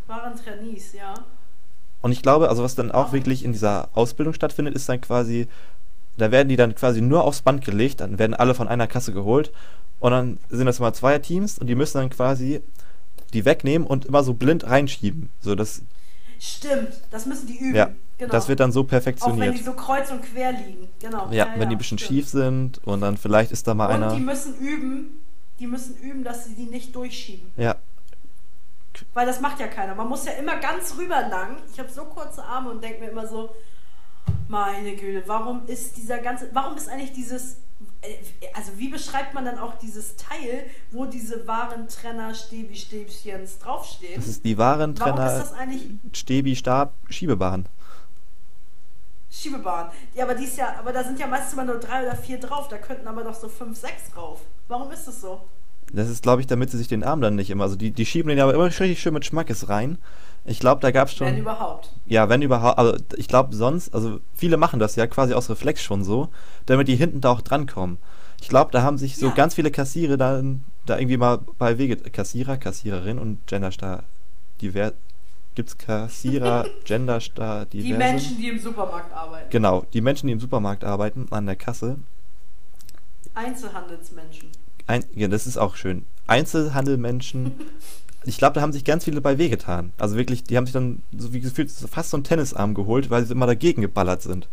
[0.06, 1.12] Warentrennies, ja.
[2.00, 5.48] Und ich glaube, also was dann auch wirklich in dieser Ausbildung stattfindet, ist dann quasi,
[6.16, 9.12] da werden die dann quasi nur aufs Band gelegt, dann werden alle von einer Kasse
[9.12, 9.52] geholt
[10.00, 12.62] und dann sind das immer zwei Teams und die müssen dann quasi
[13.32, 15.30] die wegnehmen und immer so blind reinschieben.
[15.40, 15.82] So dass
[16.38, 17.74] Stimmt, das müssen die üben.
[17.74, 18.32] Ja, genau.
[18.32, 19.48] das wird dann so perfektioniert.
[19.48, 21.28] Auch wenn die so kreuz und quer liegen, genau.
[21.30, 22.10] Ja, ja wenn ja, die ein bisschen stimmt.
[22.10, 24.10] schief sind und dann vielleicht ist da mal und einer.
[24.10, 25.22] Und die müssen üben,
[25.58, 27.50] die müssen üben, dass sie die nicht durchschieben.
[27.56, 27.76] Ja.
[29.12, 29.94] Weil das macht ja keiner.
[29.94, 31.56] Man muss ja immer ganz rüber lang.
[31.72, 33.50] Ich habe so kurze Arme und denke mir immer so,
[34.48, 37.56] meine Güte, warum ist dieser ganze, warum ist eigentlich dieses
[38.02, 38.16] äh,
[38.54, 44.16] also wie beschreibt man dann auch dieses Teil, wo diese Warentrenner Stäbi Stäbchens draufstehen?
[44.16, 47.66] Das ist die Warentrenner Warum ist das eigentlich Stäbi Stab Schiebebahn.
[49.30, 49.90] Schiebebahn.
[50.14, 52.38] Ja, aber die ist ja, aber da sind ja meistens immer nur drei oder vier
[52.38, 54.40] drauf, da könnten aber doch so fünf, sechs drauf.
[54.68, 55.40] Warum ist das so?
[55.92, 58.06] Das ist, glaube ich, damit sie sich den Arm dann nicht immer, also die, die
[58.06, 59.98] schieben den aber immer richtig schön mit Schmackes rein.
[60.44, 61.28] Ich glaube, da gab es schon.
[61.28, 61.90] Wenn überhaupt.
[62.06, 62.78] Ja, wenn überhaupt.
[62.78, 66.28] Also ich glaube sonst, also viele machen das ja quasi aus Reflex schon so,
[66.66, 67.98] damit die hinten da auch drankommen.
[68.42, 69.34] Ich glaube, da haben sich so ja.
[69.34, 70.42] ganz viele Kassiere da,
[70.84, 71.96] da irgendwie mal bei Wege.
[71.96, 74.02] Kassierer, Kassiererin und Genderstar
[74.60, 74.92] divers.
[75.54, 77.88] Gibt's Kassierer, Genderstar, diverse?
[77.88, 79.50] Die Menschen, die im Supermarkt arbeiten.
[79.50, 81.96] Genau, die Menschen, die im Supermarkt arbeiten, an der Kasse.
[83.34, 84.50] Einzelhandelsmenschen.
[84.86, 86.04] Ein, ja, das ist auch schön.
[86.26, 87.52] Einzelhandelmenschen
[88.26, 89.92] ich glaube, da haben sich ganz viele bei wehgetan.
[89.98, 93.24] Also wirklich, die haben sich dann so wie gefühlt fast so einen Tennisarm geholt, weil
[93.24, 94.48] sie immer dagegen geballert sind.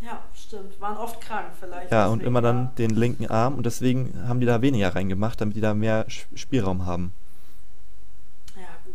[0.00, 0.80] Ja, stimmt.
[0.80, 1.90] Waren oft krank vielleicht.
[1.90, 5.56] Ja, und immer dann den linken Arm und deswegen haben die da weniger reingemacht, damit
[5.56, 7.12] die da mehr Spielraum haben.
[8.56, 8.94] Ja, gut.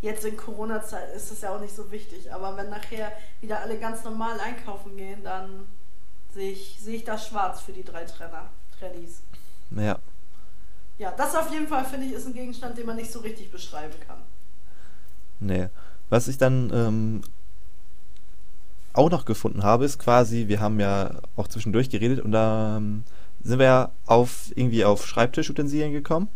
[0.00, 3.78] Jetzt in Corona-Zeit ist es ja auch nicht so wichtig, aber wenn nachher wieder alle
[3.78, 5.66] ganz normal einkaufen gehen, dann
[6.32, 9.22] sehe ich, sehe ich das schwarz für die drei Trenner, Trennies.
[9.76, 9.98] Ja.
[10.98, 13.50] Ja, das auf jeden Fall, finde ich, ist ein Gegenstand, den man nicht so richtig
[13.50, 14.18] beschreiben kann.
[15.40, 15.68] Nee.
[16.10, 17.22] Was ich dann ähm,
[18.92, 23.04] auch noch gefunden habe, ist quasi, wir haben ja auch zwischendurch geredet und da ähm,
[23.42, 26.28] sind wir ja auf irgendwie auf Schreibtischutensilien gekommen.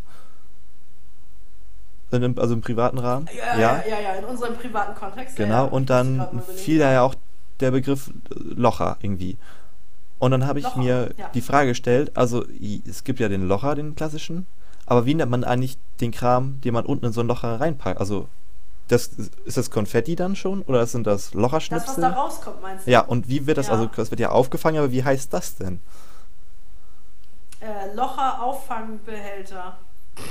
[2.11, 3.29] Also im privaten Rahmen.
[3.37, 5.35] Ja, ja, ja, ja, in unserem privaten Kontext.
[5.35, 7.17] Genau, ja, und dann fiel da ja auch
[7.59, 9.37] der Begriff Locher irgendwie.
[10.19, 11.29] Und dann habe ich Locher, mir ja.
[11.35, 12.45] die Frage gestellt, also
[12.89, 14.47] es gibt ja den Locher, den klassischen,
[14.87, 17.99] aber wie nennt man eigentlich den Kram, den man unten in so ein Locher reinpackt?
[17.99, 18.29] Also
[18.89, 19.09] das,
[19.45, 22.01] ist das Konfetti dann schon oder sind das Das, was Locherschnipsel?
[22.03, 22.91] da rauskommt, meinst du?
[22.91, 23.73] Ja, und wie wird das, Ja.
[23.75, 25.81] also das wird ja aufgefangen, aber wie heißt das denn?
[27.61, 29.79] Äh, Locher-Auffangbehälter.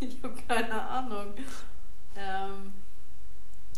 [0.00, 1.28] Ich habe keine Ahnung.
[2.16, 2.72] Ähm,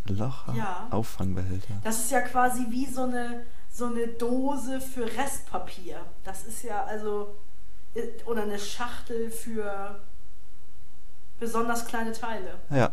[0.09, 0.89] Locher, Ja.
[0.91, 1.75] Auffangbehälter.
[1.85, 3.43] das ist ja quasi wie so eine,
[3.77, 6.01] so eine Dose für Restpapier.
[6.25, 7.37] Das ist ja also.
[7.95, 10.01] äh, Oder eine Schachtel für
[11.39, 12.59] besonders kleine Teile.
[12.71, 12.93] Ja.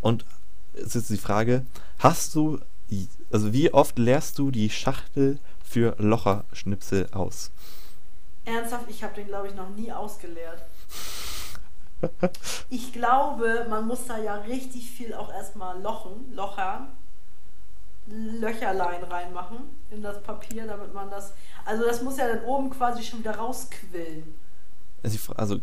[0.00, 0.24] Und
[0.72, 1.66] es ist die Frage,
[1.98, 2.58] hast du,
[3.30, 7.50] also wie oft leerst du die Schachtel für Locherschnipsel aus?
[8.46, 10.62] Ernsthaft, ich habe den, glaube ich, noch nie ausgeleert.
[12.70, 16.88] Ich glaube, man muss da ja richtig viel auch erstmal lochen, lochern,
[18.10, 19.58] Löcherlein reinmachen
[19.90, 21.32] in das Papier, damit man das.
[21.64, 24.34] Also, das muss ja dann oben quasi schon wieder rausquillen.
[25.02, 25.60] Also, also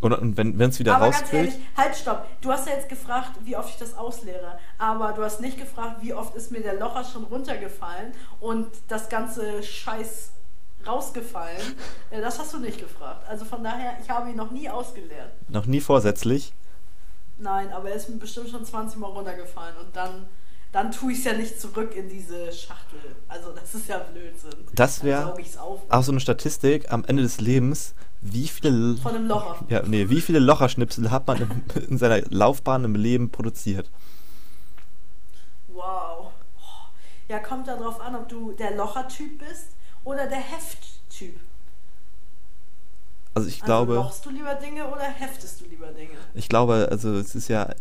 [0.00, 2.26] und, wenn es wieder aber ganz rausquillt, ehrlich, halt, stopp.
[2.40, 4.58] Du hast ja jetzt gefragt, wie oft ich das ausleere.
[4.78, 9.10] Aber du hast nicht gefragt, wie oft ist mir der Locher schon runtergefallen und das
[9.10, 10.30] ganze Scheiß
[10.86, 11.60] rausgefallen.
[12.10, 13.28] Äh, Das hast du nicht gefragt.
[13.28, 15.30] Also von daher, ich habe ihn noch nie ausgeleert.
[15.48, 16.52] noch nie vorsätzlich.
[17.38, 20.26] Nein, aber er ist mir bestimmt schon 20 Mal runtergefallen und dann,
[20.72, 23.00] dann tue ich es ja nicht zurück in diese Schachtel.
[23.28, 24.50] Also das ist ja Blödsinn.
[24.74, 25.80] Das Dann wär- saug ich's auf.
[25.88, 29.64] Auch so eine Statistik am Ende des Lebens, wie viele, Von einem Locher.
[29.68, 33.90] ja, nee, wie viele Locherschnipsel hat man in, in seiner Laufbahn im Leben produziert?
[35.68, 36.32] Wow.
[37.28, 39.68] Ja, kommt da drauf an, ob du der Locher-Typ bist
[40.04, 41.38] oder der Heft-Typ.
[43.34, 46.16] Also ich Also glaube, lochst du lieber Dinge oder heftest du lieber Dinge?
[46.34, 47.72] ich glaube, also es ist ja,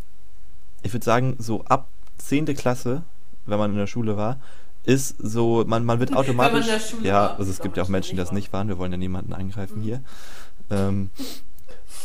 [0.84, 1.88] ich würde sagen, so ab
[2.20, 2.46] 10.
[2.56, 3.04] Klasse,
[3.46, 4.40] wenn man in der Schule war,
[4.84, 6.66] ist so, man, man wird man automatisch.
[6.68, 8.68] in der Schule ja, also es gibt ja auch Menschen, die das nicht waren.
[8.68, 9.84] Wir wollen ja niemanden angreifen Mhm.
[9.84, 10.02] hier.
[10.70, 11.10] Ähm,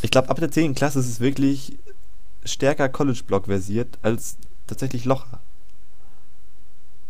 [0.02, 0.74] ich glaube, ab der 10.
[0.74, 1.78] Klasse ist es wirklich
[2.44, 5.40] stärker College-Block versiert als tatsächlich Locher.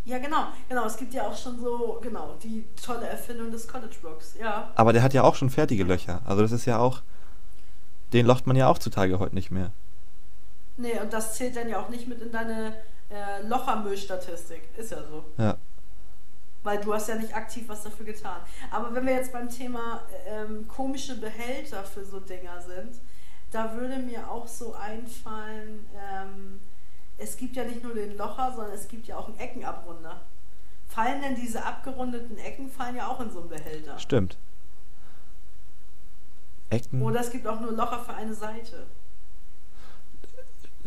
[0.05, 0.85] Ja, genau, genau.
[0.85, 4.35] Es gibt ja auch schon so, genau, die tolle Erfindung des College-Blocks.
[4.38, 4.71] Ja.
[4.75, 6.21] Aber der hat ja auch schon fertige Löcher.
[6.27, 7.01] Also das ist ja auch,
[8.12, 9.71] den locht man ja auch zutage heute nicht mehr.
[10.77, 12.75] Nee, und das zählt dann ja auch nicht mit in deine
[13.14, 14.62] äh, Lochermüllstatistik.
[14.77, 15.24] Ist ja so.
[15.38, 15.57] Ja.
[16.62, 18.40] Weil du hast ja nicht aktiv was dafür getan.
[18.70, 23.00] Aber wenn wir jetzt beim Thema ähm, komische Behälter für so Dinger sind,
[23.50, 26.61] da würde mir auch so einfallen, ähm,
[27.18, 30.20] es gibt ja nicht nur den Locher, sondern es gibt ja auch einen Eckenabrunder.
[30.88, 33.98] Fallen denn diese abgerundeten Ecken, fallen ja auch in so einen Behälter.
[33.98, 34.38] Stimmt.
[36.70, 37.03] Ecken.
[37.03, 38.87] Oder es gibt auch nur Locher für eine Seite.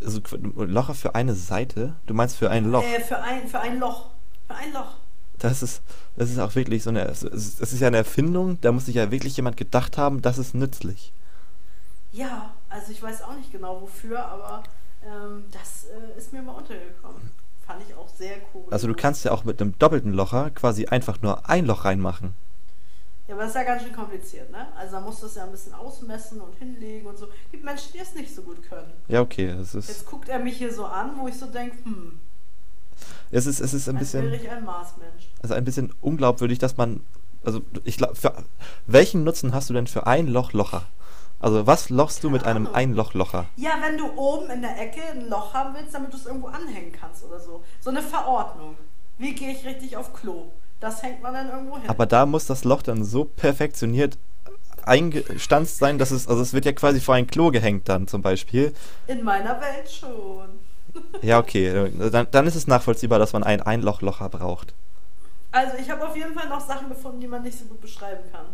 [0.04, 0.22] Also
[0.56, 1.96] Locher für eine Seite?
[2.06, 2.84] Du meinst für ein Loch?
[2.84, 4.10] Äh, für ein, für ein Loch.
[4.48, 4.96] Für ein Loch.
[5.40, 5.82] Das ist,
[6.16, 9.12] das ist auch wirklich so eine, es ist ja eine Erfindung, da muss sich ja
[9.12, 11.14] wirklich jemand gedacht haben, das ist nützlich.
[12.12, 14.64] Ja, also ich weiß auch nicht genau wofür, aber
[15.06, 17.32] ähm, das äh, ist mir mal untergekommen.
[17.66, 18.66] Fand ich auch sehr cool.
[18.72, 22.34] Also du kannst ja auch mit einem doppelten Locher quasi einfach nur ein Loch reinmachen.
[23.28, 24.68] Ja, aber das ist ja ganz schön kompliziert, ne?
[24.78, 27.28] Also da musst du es ja ein bisschen ausmessen und hinlegen und so.
[27.52, 28.94] Gibt Menschen, die es nicht so gut können.
[29.10, 31.76] Ja, okay, es ist, Jetzt guckt er mich hier so an, wo ich so denke,
[31.84, 32.20] hm,
[33.30, 35.30] es ist, es ist ein wäre bisschen, ich ein Marsmensch.
[35.42, 37.02] also ein bisschen unglaubwürdig, dass man,
[37.44, 38.16] also ich glaube,
[38.86, 40.84] welchen Nutzen hast du denn für ein Loch Locher?
[41.40, 42.68] Also was lochst du mit einem.
[42.68, 43.46] Einloch-Locher?
[43.58, 46.48] Ja, wenn du oben in der Ecke ein Loch haben willst, damit du es irgendwo
[46.48, 47.64] anhängen kannst oder so.
[47.80, 48.76] So eine Verordnung.
[49.20, 50.52] Wie gehe ich richtig auf Klo?
[50.80, 51.90] Das hängt man dann irgendwo hin.
[51.90, 54.18] Aber da muss das Loch dann so perfektioniert
[54.88, 58.22] eingestanzt sein, dass es, also es wird ja quasi vor ein Klo gehängt dann zum
[58.22, 58.74] Beispiel.
[59.08, 60.48] in meiner Welt schon.
[61.22, 64.74] Ja, okay, dann, dann ist es nachvollziehbar, dass man ein Einloch-Locher braucht.
[65.52, 68.24] Also ich habe auf jeden Fall noch Sachen gefunden, die man nicht so gut beschreiben
[68.32, 68.46] kann.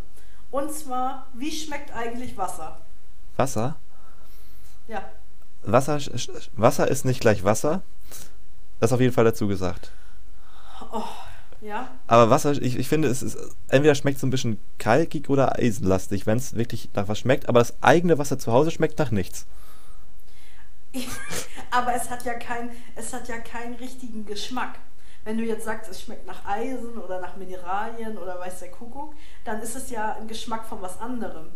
[0.51, 2.79] Und zwar, wie schmeckt eigentlich Wasser?
[3.37, 3.77] Wasser?
[4.87, 5.03] Ja.
[5.63, 5.99] Wasser,
[6.57, 7.81] Wasser ist nicht gleich Wasser.
[8.79, 9.91] Das ist auf jeden Fall dazu gesagt.
[10.91, 11.03] Oh,
[11.63, 11.87] ja.
[12.07, 13.37] Aber Wasser, ich, ich finde, es ist,
[13.69, 17.59] entweder schmeckt es ein bisschen kalkig oder eisenlastig, wenn es wirklich nach was schmeckt, aber
[17.59, 19.45] das eigene Wasser zu Hause schmeckt nach nichts.
[21.71, 24.77] Aber es hat ja kein, es hat ja keinen richtigen Geschmack.
[25.23, 29.15] Wenn du jetzt sagst, es schmeckt nach Eisen oder nach Mineralien oder weiß der Kuckuck,
[29.43, 31.47] dann ist es ja ein Geschmack von was anderem.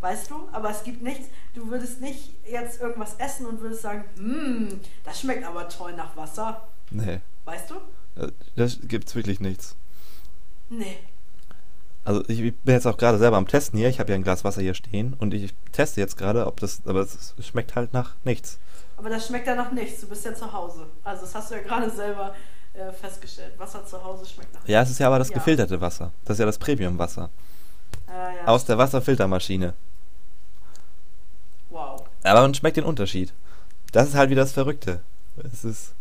[0.00, 0.48] Weißt du?
[0.50, 5.20] Aber es gibt nichts, du würdest nicht jetzt irgendwas essen und würdest sagen, hm, das
[5.20, 6.66] schmeckt aber toll nach Wasser.
[6.90, 7.74] Nee, Weißt du?
[8.56, 9.76] Das gibt's wirklich nichts.
[10.68, 10.98] Nee.
[12.04, 13.88] Also ich bin jetzt auch gerade selber am Testen hier.
[13.88, 16.82] Ich habe ja ein Glas Wasser hier stehen und ich teste jetzt gerade, ob das,
[16.86, 18.58] aber es schmeckt halt nach nichts.
[18.96, 20.02] Aber das schmeckt ja nach nichts.
[20.02, 20.86] Du bist ja zu Hause.
[21.02, 22.34] Also das hast du ja gerade selber
[22.74, 23.58] äh, festgestellt.
[23.58, 24.68] Wasser zu Hause schmeckt nach.
[24.68, 25.34] Ja, es ist ja aber das Ja.
[25.36, 26.12] gefilterte Wasser.
[26.24, 27.30] Das ist ja das Premium-Wasser.
[28.08, 28.46] Äh, ja.
[28.46, 29.74] Aus der Wasserfiltermaschine.
[31.70, 33.32] Wow, Aber man schmeckt den Unterschied.
[33.92, 35.00] Das ist halt wieder das Verrückte.
[35.52, 35.94] Es ist.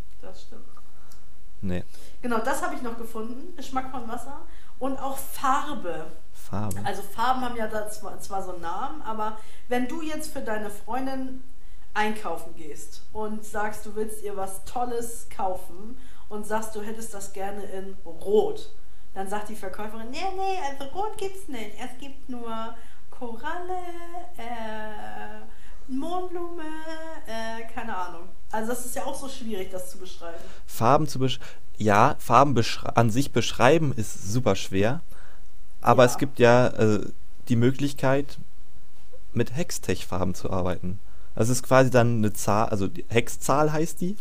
[1.64, 1.84] Nee.
[2.22, 3.56] Genau, das habe ich noch gefunden.
[3.56, 4.42] Geschmack von Wasser
[4.80, 6.08] und auch Farbe.
[6.34, 6.82] Farbe.
[6.84, 9.38] Also Farben haben ja da zwar, zwar so einen Namen, aber
[9.70, 11.44] wenn du jetzt für deine Freundin
[11.94, 15.98] einkaufen gehst und sagst, du willst ihr was Tolles kaufen
[16.28, 18.70] und sagst, du hättest das gerne in Rot,
[19.14, 21.72] dann sagt die Verkäuferin, nee, nee, also Rot gibt's nicht.
[21.80, 22.76] Es gibt nur
[23.10, 23.80] Koralle,
[24.38, 25.42] äh,
[25.88, 26.64] Mohnblume,
[27.28, 28.22] äh, keine Ahnung.
[28.52, 30.38] Also das ist ja auch so schwierig, das zu beschreiben.
[30.68, 31.40] Farben zu besch
[31.78, 32.56] Ja, Farben
[32.96, 35.02] an sich beschreiben ist super schwer.
[35.82, 36.10] Aber Ja.
[36.12, 37.06] es gibt ja äh,
[37.50, 38.38] die Möglichkeit,
[39.34, 41.00] mit Hextech-Farben zu arbeiten.
[41.36, 44.16] Das ist quasi dann eine Zahl, also die Hexzahl heißt die.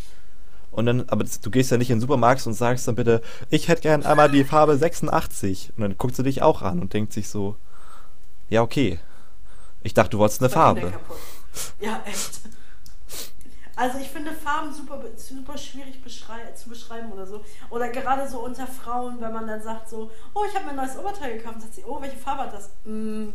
[0.71, 3.21] Und dann, aber das, du gehst ja nicht in den Supermarkt und sagst dann bitte,
[3.51, 5.75] ich hätte gern einmal die Farbe 86.
[5.77, 7.57] Und dann guckt sie dich auch an und denkt sich so,
[8.49, 8.99] ja, okay.
[9.83, 10.93] Ich dachte, du wolltest eine Farbe.
[11.81, 12.41] Ja, echt.
[13.75, 17.43] Also ich finde Farben super, super schwierig beschrei zu beschreiben oder so.
[17.71, 20.77] Oder gerade so unter Frauen, wenn man dann sagt so, oh, ich habe mir ein
[20.77, 21.57] neues Oberteil gekauft.
[21.57, 22.71] Und sagt sie, oh, welche Farbe hat das?
[22.85, 23.31] Mm,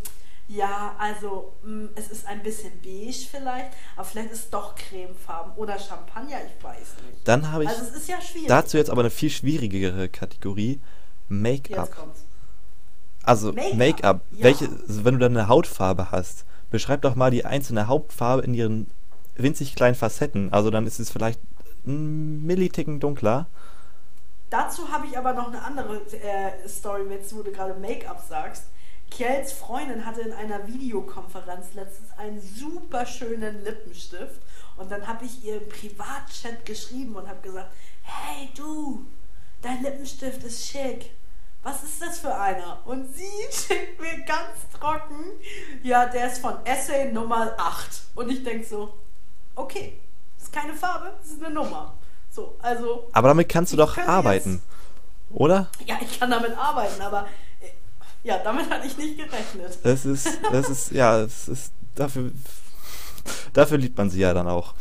[0.47, 5.53] ja, also mm, es ist ein bisschen beige vielleicht, aber vielleicht ist es doch cremefarben
[5.55, 7.27] oder Champagner, ich weiß nicht.
[7.27, 8.47] Dann habe ich Also es ist ja schwierig.
[8.47, 10.79] dazu jetzt aber eine viel schwierigere Kategorie.
[11.27, 11.89] Make-up.
[13.23, 14.43] Also Make-up, Make-up, ja.
[14.45, 18.87] welche, wenn du dann eine Hautfarbe hast, beschreib doch mal die einzelne Hautfarbe in ihren
[19.35, 20.51] winzig kleinen Facetten.
[20.51, 21.39] Also dann ist es vielleicht
[21.85, 23.47] ein Milliticken dunkler.
[24.49, 28.65] Dazu habe ich aber noch eine andere äh, Story, jetzt wo du gerade Make-up sagst.
[29.11, 34.41] Kjells Freundin hatte in einer Videokonferenz letztens einen super schönen Lippenstift
[34.75, 37.71] und dann habe ich ihr im Privatchat geschrieben und habe gesagt,
[38.03, 39.05] hey du,
[39.61, 41.11] dein Lippenstift ist schick.
[41.67, 42.79] Was ist das für einer?
[42.85, 45.25] Und sie schickt mir ganz trocken,
[45.83, 48.03] ja, der ist von Essay Nummer 8.
[48.15, 48.93] Und ich denke so,
[49.53, 49.99] okay,
[50.41, 51.93] ist keine Farbe, das ist eine Nummer.
[52.31, 54.61] So, also Aber damit kannst du doch arbeiten.
[55.29, 55.67] Oder?
[55.85, 57.27] ja, ich kann damit arbeiten, aber
[57.59, 57.67] äh,
[58.23, 59.77] ja, damit hatte ich nicht gerechnet.
[59.83, 62.31] Das ist, das ist, ja, es ist dafür,
[63.51, 64.73] dafür liebt man sie ja dann auch.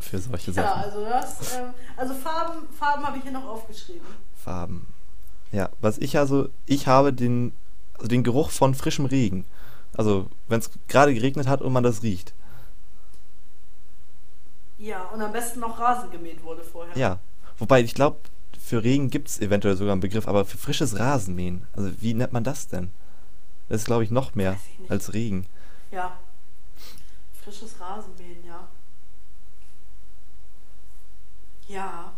[0.00, 0.82] Für solche Ja, Sachen.
[0.82, 4.08] also das, ähm, also Farben, Farben habe ich hier noch aufgeschrieben.
[4.44, 4.88] Farben.
[5.52, 7.52] Ja, was ich also, ich habe den,
[7.94, 9.44] also den Geruch von frischem Regen.
[9.96, 12.32] Also, wenn es gerade geregnet hat und man das riecht.
[14.78, 16.96] Ja, und am besten noch Rasen gemäht wurde vorher.
[16.96, 17.18] Ja.
[17.58, 18.18] Wobei, ich glaube,
[18.58, 22.32] für Regen gibt es eventuell sogar einen Begriff, aber für frisches Rasenmähen, also wie nennt
[22.32, 22.90] man das denn?
[23.68, 25.46] Das ist, glaube ich, noch mehr ich als Regen.
[25.90, 26.18] Ja.
[27.42, 28.68] Frisches Rasenmähen, ja.
[31.68, 32.12] Ja.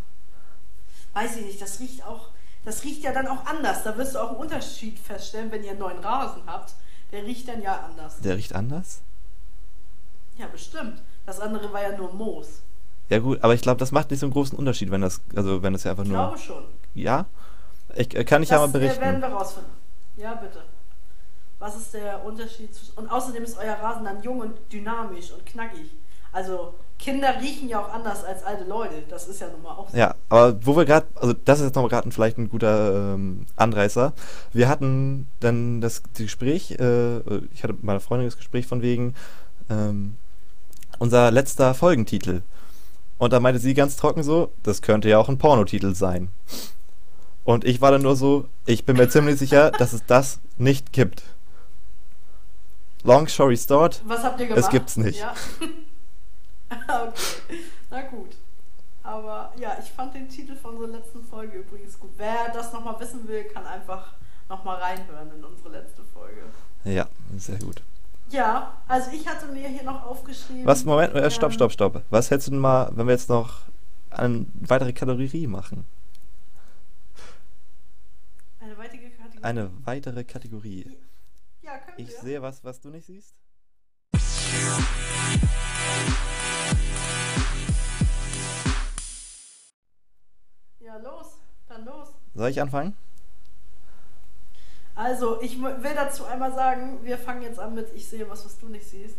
[1.14, 2.28] Weiß ich nicht, das riecht auch,
[2.64, 3.82] das riecht ja dann auch anders.
[3.84, 6.74] Da wirst du auch einen Unterschied feststellen, wenn ihr einen neuen Rasen habt.
[7.10, 8.18] Der riecht dann ja anders.
[8.20, 9.02] Der riecht anders?
[10.38, 11.02] Ja, bestimmt.
[11.26, 12.62] Das andere war ja nur Moos.
[13.10, 15.62] Ja gut, aber ich glaube, das macht nicht so einen großen Unterschied, wenn das, also
[15.62, 16.18] wenn das ja einfach Ich nur.
[16.18, 16.64] glaube schon.
[16.94, 17.26] Ja?
[17.94, 19.20] Ich, äh, kann ich ja mal Das äh, werden berichten.
[19.20, 19.72] wir rausfinden.
[20.16, 20.62] Ja, bitte.
[21.58, 22.94] Was ist der Unterschied zwischen.
[22.96, 25.90] Und außerdem ist euer Rasen dann jung und dynamisch und knackig.
[26.32, 29.02] Also, Kinder riechen ja auch anders als alte Leute.
[29.08, 29.96] Das ist ja nun mal auch so.
[29.96, 33.44] Ja, aber wo wir gerade, also das ist jetzt noch gerade vielleicht ein guter ähm,
[33.56, 34.12] Anreißer.
[34.52, 37.18] Wir hatten dann das Gespräch, äh,
[37.52, 39.14] ich hatte mit meiner Freundin das Gespräch von wegen
[39.68, 40.16] ähm,
[41.00, 42.42] unser letzter Folgentitel.
[43.18, 46.28] Und da meinte sie ganz trocken so, das könnte ja auch ein Pornotitel sein.
[47.42, 50.92] Und ich war dann nur so, ich bin mir ziemlich sicher, dass es das nicht
[50.92, 51.24] gibt.
[53.02, 54.62] Long story short, Was habt ihr gemacht?
[54.62, 55.18] Es gibt's nicht.
[55.18, 55.34] Ja.
[56.88, 57.60] okay.
[57.90, 58.36] Na gut.
[59.02, 62.10] Aber ja, ich fand den Titel von unserer letzten Folge übrigens gut.
[62.16, 64.12] Wer das nochmal wissen will, kann einfach
[64.48, 66.42] nochmal reinhören in unsere letzte Folge.
[66.84, 67.82] ja, sehr gut.
[68.30, 70.64] Ja, also ich hatte mir hier noch aufgeschrieben.
[70.64, 72.02] Was, Moment, äh, stopp, ähm, stopp, stopp.
[72.10, 73.62] Was hältst du denn mal, wenn wir jetzt noch
[74.10, 75.84] eine weitere Kategorie machen?
[78.60, 79.42] Eine weitere Kategorie.
[79.42, 80.96] Eine weitere Kategorie.
[81.62, 82.20] Ja, können Ich wir.
[82.20, 83.34] sehe was, was du nicht siehst.
[90.92, 91.26] Ja, los.
[91.68, 92.08] Dann los.
[92.34, 92.94] Soll ich anfangen?
[94.94, 98.58] Also, ich will dazu einmal sagen, wir fangen jetzt an mit Ich sehe was, was
[98.58, 99.16] du nicht siehst.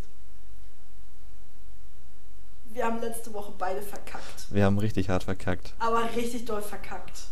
[2.66, 4.48] Wir haben letzte Woche beide verkackt.
[4.52, 5.74] Wir haben richtig hart verkackt.
[5.80, 7.24] Aber richtig doll verkackt.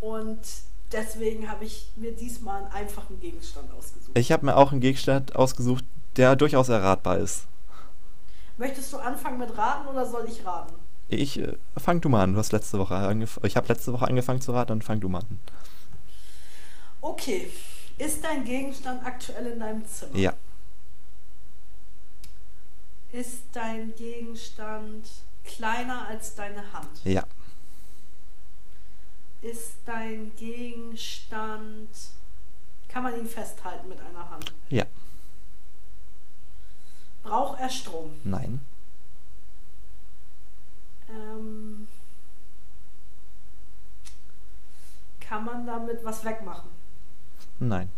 [0.00, 0.40] Und
[0.90, 4.18] deswegen habe ich mir diesmal einen einfachen Gegenstand ausgesucht.
[4.18, 5.84] Ich habe mir auch einen Gegenstand ausgesucht,
[6.16, 7.46] der durchaus erratbar ist.
[8.56, 10.74] Möchtest du anfangen mit Raten oder soll ich raten?
[11.08, 12.32] Ich, äh, fang du mal an.
[12.32, 13.46] Du hast letzte Woche angefangen.
[13.46, 15.38] Ich habe letzte Woche angefangen zu raten, dann fang du mal an.
[17.00, 17.50] Okay.
[17.98, 20.16] Ist dein Gegenstand aktuell in deinem Zimmer?
[20.16, 20.34] Ja.
[23.12, 25.08] Ist dein Gegenstand
[25.44, 27.00] kleiner als deine Hand?
[27.04, 27.24] Ja.
[29.40, 31.88] Ist dein Gegenstand.
[32.88, 34.52] Kann man ihn festhalten mit einer Hand?
[34.68, 34.84] Ja.
[37.22, 38.10] Braucht er Strom?
[38.24, 38.60] Nein.
[41.08, 41.88] Ähm,
[45.20, 46.70] kann man damit was wegmachen?
[47.58, 47.90] Nein.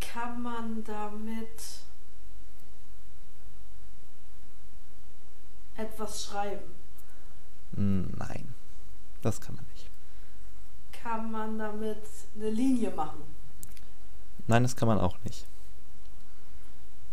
[0.00, 1.82] Kann man damit
[5.76, 6.74] etwas schreiben?
[7.72, 8.54] Nein.
[9.22, 9.90] Das kann man nicht.
[10.92, 12.02] Kann man damit
[12.34, 13.22] eine Linie machen?
[14.46, 15.46] Nein, das kann man auch nicht.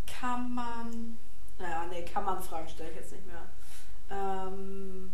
[0.06, 1.18] Kann man.
[1.58, 3.44] Naja, nee, kann man Fragen stelle ich jetzt nicht mehr.
[4.10, 5.12] Ähm,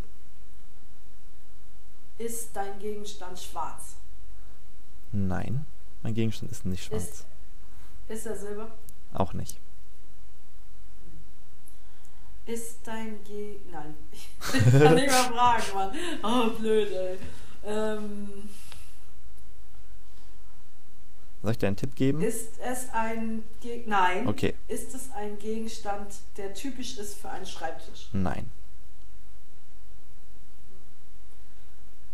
[2.18, 3.96] ist dein Gegenstand schwarz?
[5.12, 5.66] Nein.
[6.04, 7.04] Mein Gegenstand ist nicht schwarz.
[7.04, 7.26] Ist,
[8.08, 8.72] ist er silber?
[9.14, 9.60] Auch nicht.
[12.46, 13.58] Ist dein Ge...
[13.72, 15.96] Nein, ich kann nicht mehr fragen, Mann.
[16.24, 17.18] Oh, blöd, ey.
[17.64, 18.50] Ähm,
[21.42, 22.22] Soll ich dir einen Tipp geben?
[22.22, 23.44] ist es ein...
[23.62, 24.28] Ge Nein.
[24.28, 24.54] Okay.
[24.68, 28.10] Ist es ein Gegenstand, der typisch ist für einen Schreibtisch?
[28.14, 28.50] Nein.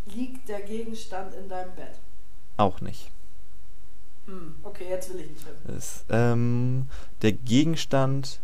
[0.06, 2.00] Liegt der Gegenstand in deinem Bett?
[2.56, 3.12] Auch nicht.
[4.28, 5.78] Hm, okay, jetzt will ich nicht wissen.
[5.78, 6.88] Es, ähm,
[7.22, 8.40] der Gegenstand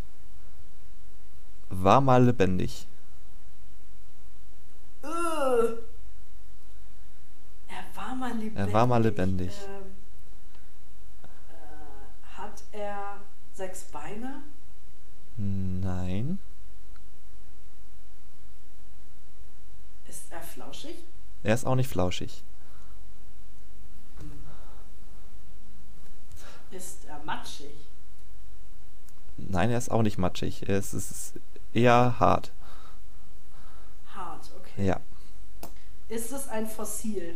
[1.70, 2.88] war mal lebendig.
[5.02, 5.08] Äh.
[7.68, 8.58] Er war mal lebendig.
[8.58, 9.50] Er war mal lebendig.
[9.50, 9.83] Äh,
[12.54, 13.18] hat er
[13.54, 14.44] sechs Beine?
[15.38, 16.40] Nein.
[20.08, 20.96] Ist er flauschig?
[21.42, 22.44] Er ist auch nicht flauschig.
[26.70, 27.72] Ist er matschig?
[29.38, 30.68] Nein, er ist auch nicht matschig.
[30.68, 31.34] Er ist, es ist
[31.74, 32.52] eher hart.
[34.16, 34.86] Hart, okay.
[34.86, 35.00] Ja.
[36.08, 37.36] Ist es ein Fossil?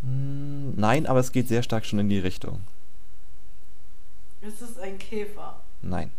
[0.00, 2.64] Hm, Nein, aber es geht sehr stark schon in die Richtung.
[4.46, 5.60] Ist es ein Käfer?
[5.82, 6.10] Nein.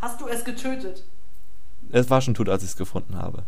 [0.00, 1.04] Hast du es getötet?
[1.90, 3.44] Es war schon tot, als ich es gefunden habe.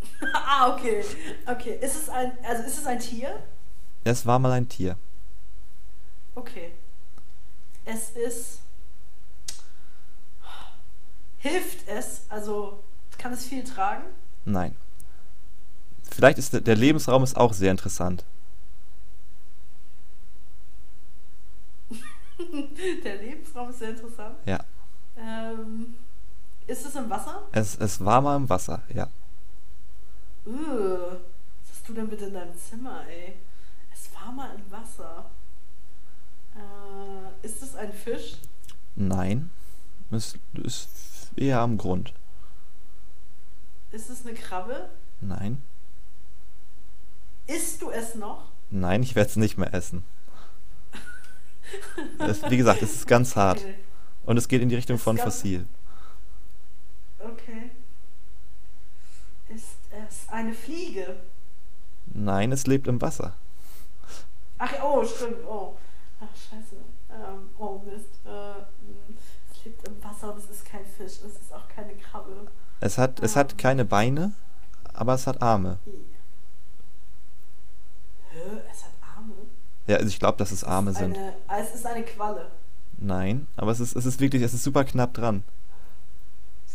[0.32, 1.04] ah, okay.
[1.46, 1.78] Okay.
[1.80, 3.42] Ist es ein, also ist es ein Tier?
[4.04, 4.96] Es war mal ein Tier.
[6.34, 6.72] Okay.
[7.84, 8.60] Es ist.
[11.38, 12.22] Hilft es?
[12.28, 12.78] Also
[13.18, 14.04] kann es viel tragen?
[14.44, 14.76] Nein.
[16.10, 18.24] Vielleicht ist der- Lebensraum ist auch sehr interessant.
[23.04, 24.36] Der Lebensraum ist sehr interessant.
[24.46, 24.64] Ja.
[25.16, 25.94] Ähm,
[26.66, 27.42] ist es im Wasser?
[27.52, 29.08] Es, es war mal im Wasser, ja.
[30.46, 33.34] Uh, was hast du denn bitte in deinem Zimmer, ey?
[33.92, 35.30] Es war mal im Wasser.
[36.54, 38.36] Äh, ist es ein Fisch?
[38.94, 39.50] Nein.
[40.10, 42.12] Es ist eher am Grund.
[43.90, 44.88] Ist es eine Krabbe?
[45.20, 45.62] Nein.
[47.46, 48.50] Isst du es noch?
[48.70, 50.04] Nein, ich werde es nicht mehr essen.
[52.18, 53.58] Es, wie gesagt, es ist ganz hart.
[53.60, 53.74] Okay.
[54.24, 55.66] Und es geht in die Richtung Es von Fossil.
[57.18, 57.70] okay.
[59.48, 61.16] Ist es eine Fliege?
[62.06, 63.34] Nein, es lebt im Wasser.
[64.58, 65.44] Ach, oh, stimmt.
[65.46, 65.76] Oh.
[66.20, 66.76] Ach, scheiße.
[67.10, 68.08] Ähm, oh, Mist.
[68.26, 68.64] Äh, mh,
[69.52, 71.18] es lebt im Wasser und es ist kein Fisch.
[71.24, 72.48] Es ist auch keine Krabbe.
[72.80, 73.40] Es hat, es Ähm.
[73.40, 74.32] hat keine Beine,
[74.92, 75.78] aber es hat Arme.
[78.30, 78.40] Hä?
[78.70, 78.87] Es hat Arme?
[79.88, 81.16] Ja, also ich glaube, dass es Arme sind.
[81.16, 82.50] Eine, ah, es ist eine Qualle.
[82.98, 85.42] Nein, aber es ist, es ist wirklich, es ist super knapp dran.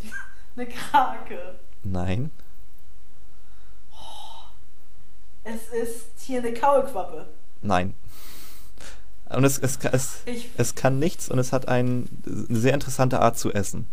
[0.55, 1.55] Eine Krake.
[1.83, 2.31] Nein,
[5.45, 7.27] Es ist hier eine Kaulquappe.
[7.61, 7.93] nein.
[9.29, 13.19] Und es, es, es, Ich, es kann nichts und es hat ein, eine sehr interessante
[13.19, 13.87] Art zu essen.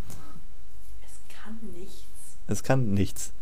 [1.03, 2.05] es kann nichts.
[2.47, 3.33] Es kann nichts.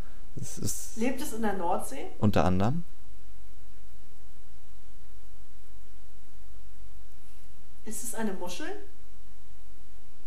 [0.41, 2.07] Es ist Lebt es in der Nordsee?
[2.18, 2.85] unter anderem.
[7.89, 8.66] Ist es eine Muschel?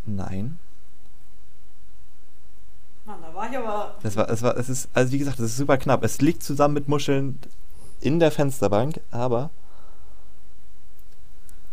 [0.05, 0.57] Nein.
[3.05, 3.97] Mann, da war ich aber.
[4.01, 6.03] Das war, es war, es ist, also wie gesagt, es ist super knapp.
[6.03, 7.39] Es liegt zusammen mit Muscheln
[7.99, 9.51] in der Fensterbank, aber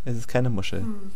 [0.05, 0.83] es ist keine Muschel.
[0.83, 1.11] Hm.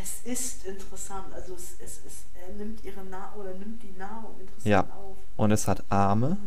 [0.00, 1.32] Es ist interessant.
[1.34, 4.80] Also es, es ist, er nimmt ihre Na oder nimmt die Nahrung interessant Ja.
[4.82, 5.16] auf.
[5.36, 6.38] Und es hat Arme Hm.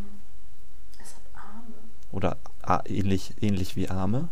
[1.02, 1.74] Es hat Arme.
[2.14, 2.38] oder
[2.86, 4.30] ähnlich, ähnlich wie Arme.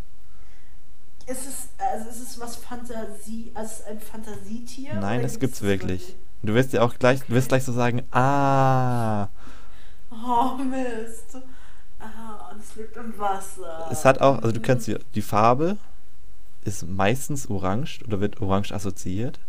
[1.30, 4.96] Ist es, also ist es was Fantasie, also es ein Fantasietier?
[4.96, 6.16] Nein, das gibt's es wirklich.
[6.42, 9.28] Du wirst ja auch gleich, du wirst gleich so sagen, ah,
[10.10, 11.38] Oh Mist.
[12.00, 13.88] Ah, das liegt im Wasser.
[13.92, 15.78] es hat auch, also du kennst die, die Farbe
[16.64, 19.40] ist meistens orange oder wird orange assoziiert.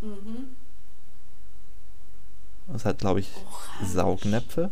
[0.00, 0.54] Mhm.
[2.74, 3.92] Es hat, glaube ich, Orange.
[3.92, 4.70] Saugnäpfe.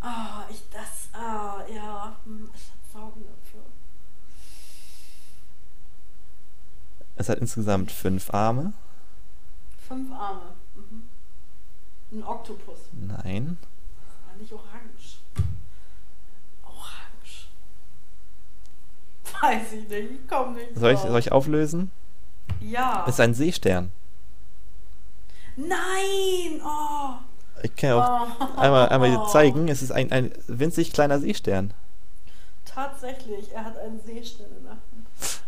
[0.00, 2.16] Ah, ich das, ah, ja,
[2.54, 3.58] es hat Saugnäpfe.
[7.16, 8.72] Es hat insgesamt fünf Arme.
[9.88, 10.54] Fünf Arme.
[10.76, 11.02] Mhm.
[12.12, 12.78] Ein Oktopus.
[12.92, 13.58] Nein.
[14.26, 15.18] War nicht orange.
[16.62, 17.48] Orange.
[19.42, 21.90] Weiß ich nicht, ich komme nicht Soll ich, soll ich auflösen?
[22.60, 23.04] Ja.
[23.06, 23.92] Es ist ein Seestern.
[25.56, 26.60] Nein!
[26.64, 27.16] Oh!
[27.62, 28.58] Ich kann auch oh.
[28.58, 29.68] einmal, einmal hier zeigen.
[29.68, 31.72] Es ist ein, ein winzig kleiner Seestern.
[32.64, 35.42] Tatsächlich, er hat einen Seestern in der Hand.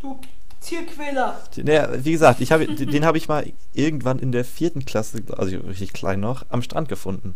[0.00, 0.20] Du
[0.60, 1.40] Tierquäler.
[1.56, 5.56] Naja, wie gesagt, ich habe, den habe ich mal irgendwann in der vierten Klasse, also
[5.58, 7.34] richtig klein noch, am Strand gefunden.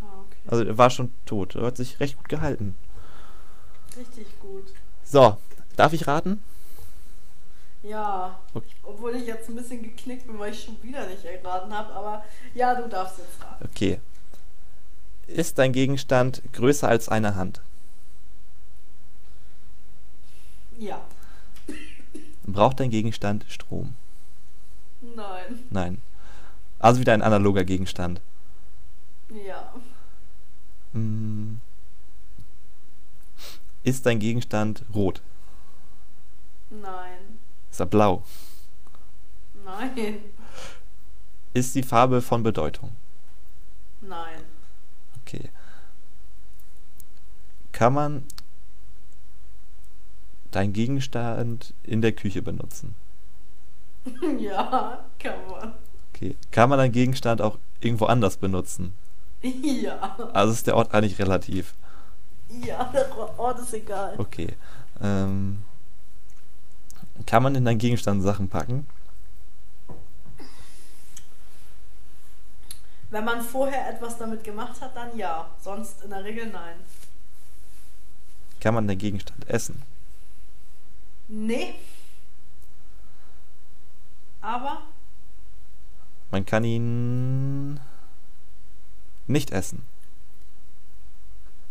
[0.00, 0.38] Ah, okay.
[0.46, 1.56] Also er war schon tot.
[1.56, 2.76] Er hat sich recht gut gehalten.
[3.96, 4.72] Richtig gut.
[5.04, 5.36] So,
[5.76, 6.40] darf ich raten?
[7.82, 8.38] Ja.
[8.52, 8.68] Okay.
[8.82, 12.24] Obwohl ich jetzt ein bisschen geknickt bin, weil ich schon wieder nicht erraten habe, aber
[12.54, 13.64] ja, du darfst jetzt raten.
[13.64, 14.00] Okay.
[15.26, 17.62] Ist dein Gegenstand größer als eine Hand?
[20.78, 21.00] Ja.
[22.46, 23.94] Braucht dein Gegenstand Strom?
[25.00, 25.62] Nein.
[25.70, 26.02] Nein.
[26.78, 28.20] Also wieder ein analoger Gegenstand.
[29.46, 29.72] Ja.
[30.92, 31.56] Mm.
[33.84, 35.22] Ist dein Gegenstand rot?
[36.70, 37.19] Nein.
[37.70, 38.22] Ist er blau?
[39.64, 40.18] Nein.
[41.54, 42.92] Ist die Farbe von Bedeutung?
[44.00, 44.42] Nein.
[45.22, 45.50] Okay.
[47.72, 48.24] Kann man
[50.50, 52.94] dein Gegenstand in der Küche benutzen?
[54.38, 55.74] ja, kann man.
[56.12, 56.36] Okay.
[56.50, 58.94] Kann man deinen Gegenstand auch irgendwo anders benutzen?
[59.42, 60.16] Ja.
[60.34, 61.72] Also ist der Ort eigentlich relativ.
[62.50, 64.14] Ja, der Ort ist egal.
[64.18, 64.54] Okay.
[65.00, 65.62] Ähm,
[67.26, 68.86] kann man in deinen Gegenstand Sachen packen?
[73.10, 75.50] Wenn man vorher etwas damit gemacht hat, dann ja.
[75.60, 76.76] Sonst in der Regel nein.
[78.60, 79.82] Kann man den Gegenstand essen?
[81.28, 81.74] Nee.
[84.42, 84.82] Aber
[86.30, 87.80] Man kann ihn
[89.26, 89.84] nicht essen.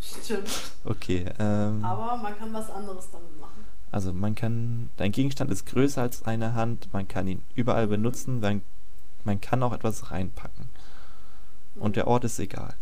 [0.02, 0.50] stimmt.
[0.84, 1.26] Okay.
[1.40, 3.59] Ähm, Aber man kann was anderes damit machen.
[3.92, 8.40] Also man kann, dein Gegenstand ist größer als eine Hand, man kann ihn überall benutzen,
[8.40, 8.62] man,
[9.24, 10.70] man kann auch etwas reinpacken.
[11.76, 12.76] Und der Ort ist egal.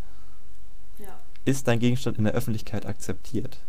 [0.99, 1.19] Ja.
[1.45, 3.59] Ist dein Gegenstand in der Öffentlichkeit akzeptiert?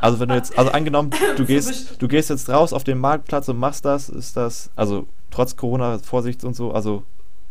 [0.00, 3.48] Also wenn du jetzt, also angenommen, du gehst, du gehst jetzt raus auf den Marktplatz
[3.48, 7.04] und machst das, ist das, also trotz Corona, Vorsicht und so, also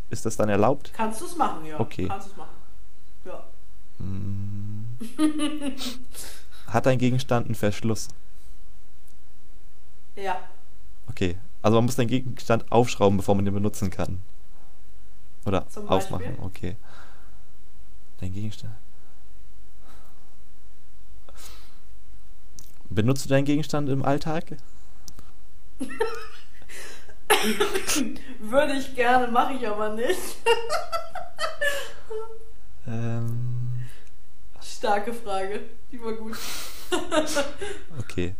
[0.10, 0.92] ist das dann erlaubt?
[0.94, 1.80] Kannst du es machen, ja.
[1.80, 2.08] Okay.
[2.08, 2.52] Kannst du es machen.
[3.26, 3.44] Ja.
[3.98, 4.86] Mm.
[6.74, 8.08] Hat dein Gegenstand einen Verschluss?
[10.16, 10.40] Ja.
[11.08, 11.38] Okay.
[11.62, 14.24] Also man muss den Gegenstand aufschrauben, bevor man den benutzen kann.
[15.46, 16.46] Oder Zum aufmachen, Beispiel?
[16.46, 16.76] okay.
[18.20, 18.74] Dein Gegenstand.
[22.90, 24.58] Benutzt du deinen Gegenstand im Alltag?
[28.40, 30.18] Würde ich gerne, mache ich aber nicht.
[32.88, 33.86] Ähm,
[34.62, 35.62] Starke Frage.
[35.94, 36.36] Die war gut.
[38.00, 38.34] okay.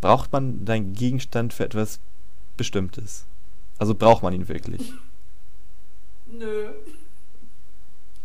[0.00, 1.98] Braucht man deinen Gegenstand für etwas
[2.56, 3.24] Bestimmtes?
[3.78, 4.92] Also braucht man ihn wirklich?
[6.26, 6.72] Nö.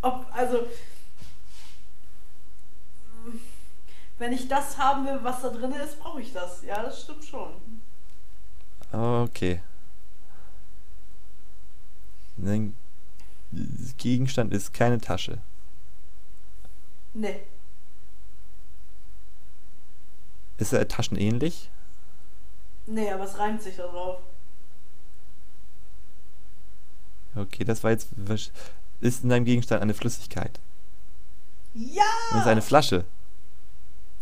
[0.03, 0.67] Ob, also.
[4.19, 6.61] Wenn ich das haben will, was da drin ist, brauche ich das.
[6.61, 7.53] Ja, das stimmt schon.
[8.91, 9.63] Okay.
[12.37, 12.75] Dein
[13.97, 15.39] Gegenstand ist keine Tasche.
[17.13, 17.39] Nee.
[20.57, 21.69] Ist er taschenähnlich?
[22.85, 24.19] Nee, aber es reimt sich da drauf.
[27.35, 28.09] Okay, das war jetzt.
[28.99, 30.59] Ist in deinem Gegenstand eine Flüssigkeit?
[31.73, 32.03] Ja!
[32.31, 33.05] Das ist eine Flasche.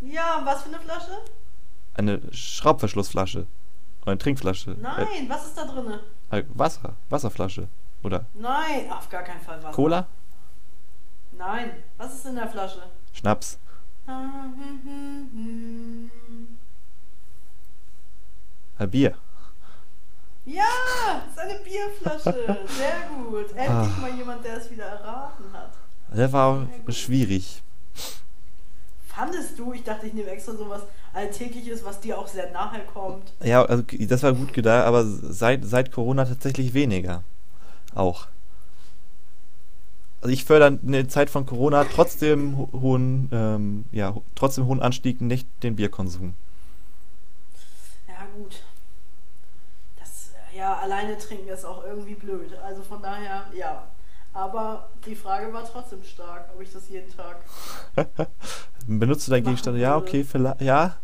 [0.01, 1.17] Ja, was für eine Flasche?
[1.93, 3.47] Eine Schraubverschlussflasche.
[4.01, 4.75] Oder eine Trinkflasche.
[4.81, 5.99] Nein, was ist da drin?
[6.31, 6.95] Äh, äh, Wasser.
[7.09, 7.69] Wasserflasche.
[8.05, 9.75] Oder Nein, auf gar keinen Fall was.
[9.75, 10.05] Cola?
[11.31, 12.83] Nein, was ist in der Flasche?
[13.13, 13.57] Schnaps.
[14.05, 16.11] hm,
[18.77, 19.15] Äh, Bier.
[20.45, 20.63] Ja,
[21.25, 22.59] das ist eine Bierflasche.
[22.67, 23.49] Sehr gut.
[23.55, 23.89] Endlich Ah.
[24.01, 25.71] mal jemand, der es wieder erraten hat.
[26.15, 27.63] Der war schwierig.
[29.07, 29.73] Fandest du?
[29.73, 30.81] Ich dachte, ich nehme extra sowas
[31.13, 33.33] Alltägliches, was dir auch sehr nahe kommt.
[33.41, 37.23] Ja, also das war gut gedacht, aber seit, seit Corona tatsächlich weniger.
[37.95, 38.27] Auch.
[40.21, 44.81] Also ich fördere in der Zeit von Corona trotzdem ho- hohen, ähm, ja, trotzdem hohen
[44.81, 46.33] Anstieg, nicht den Bierkonsum.
[48.07, 48.63] Ja, gut.
[49.97, 52.53] Das, äh, ja, alleine trinken ist auch irgendwie blöd.
[52.63, 53.87] Also von daher, ja.
[54.33, 57.37] Aber die Frage war trotzdem stark, ob ich das jeden Tag.
[58.87, 59.77] Benutzt du deinen Gegenstand?
[59.77, 60.95] Ja, okay, vielleicht, ja,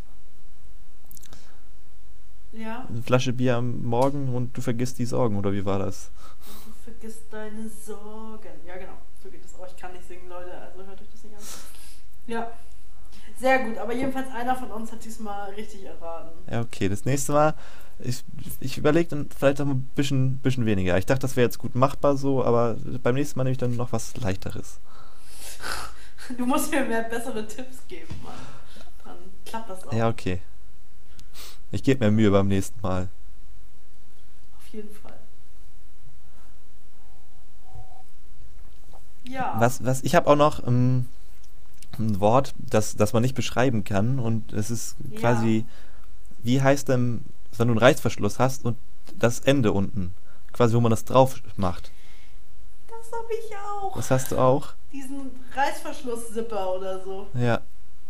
[2.51, 6.11] Ja, eine Flasche Bier am Morgen und du vergisst die Sorgen, oder wie war das?
[6.82, 8.49] Du vergisst deine Sorgen.
[8.65, 8.97] Ja, genau.
[9.21, 9.67] So geht es auch.
[9.67, 11.43] Ich kann nicht singen, Leute, also hört euch das nicht an.
[12.27, 12.51] Ja.
[13.39, 16.32] Sehr gut, aber jedenfalls einer von uns hat diesmal richtig erraten.
[16.49, 17.55] Ja, okay, das nächste Mal,
[17.99, 18.23] ich,
[18.59, 20.97] ich überlege dann vielleicht auch ein bisschen, bisschen weniger.
[20.97, 23.75] Ich dachte, das wäre jetzt gut machbar so, aber beim nächsten Mal nehme ich dann
[23.75, 24.79] noch was leichteres.
[26.38, 28.34] Du musst mir mehr bessere Tipps geben, Mann.
[29.03, 29.91] Dann klappt das auch.
[29.91, 30.39] Ja, okay.
[31.71, 33.09] Ich gebe mir Mühe beim nächsten Mal.
[34.55, 35.00] Auf jeden Fall.
[39.32, 39.55] Ja.
[39.59, 41.05] Was, was, ich habe auch noch ähm,
[41.97, 45.19] ein Wort, das, das man nicht beschreiben kann und es ist Ja.
[45.19, 45.65] quasi,
[46.43, 47.23] wie heißt denn,
[47.57, 48.77] wenn du einen Reißverschluss hast und
[49.17, 50.13] das Ende unten,
[50.53, 51.91] quasi wo man das drauf macht.
[52.88, 53.95] Das hab ich auch.
[53.95, 54.73] Das hast du auch?
[54.91, 57.27] Diesen Reißverschluss-Zipper oder so.
[57.34, 57.61] Ja.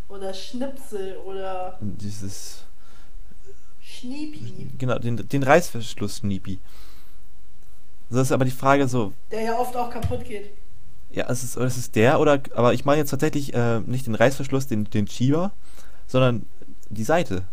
[0.10, 2.66] Oder Schnipsel oder Dieses,
[3.82, 4.72] Schniepi.
[4.78, 6.60] genau, den, den Reißverschluss-Schniepi.
[8.10, 10.52] Das ist aber die Frage so, Der ja oft auch kaputt geht.
[11.14, 14.16] Ja, es ist, es ist der oder, aber ich meine jetzt tatsächlich äh, nicht den
[14.16, 15.52] Reißverschluss, den, den Schieber,
[16.08, 16.46] sondern
[16.90, 17.44] die Seite.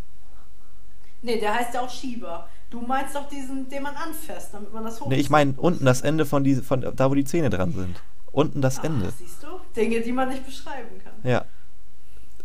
[1.22, 2.48] Nee, der heißt ja auch Schieber.
[2.70, 5.08] Du meinst doch diesen, den man anfasst, damit man das hoch.
[5.08, 8.00] Nee, ich meine unten das Ende von, die, von da, wo die Zähne dran sind.
[8.30, 9.06] Unten das Ende.
[9.08, 9.48] Ach, siehst du?
[9.74, 11.14] Dinge, die man nicht beschreiben kann.
[11.22, 11.44] Ja,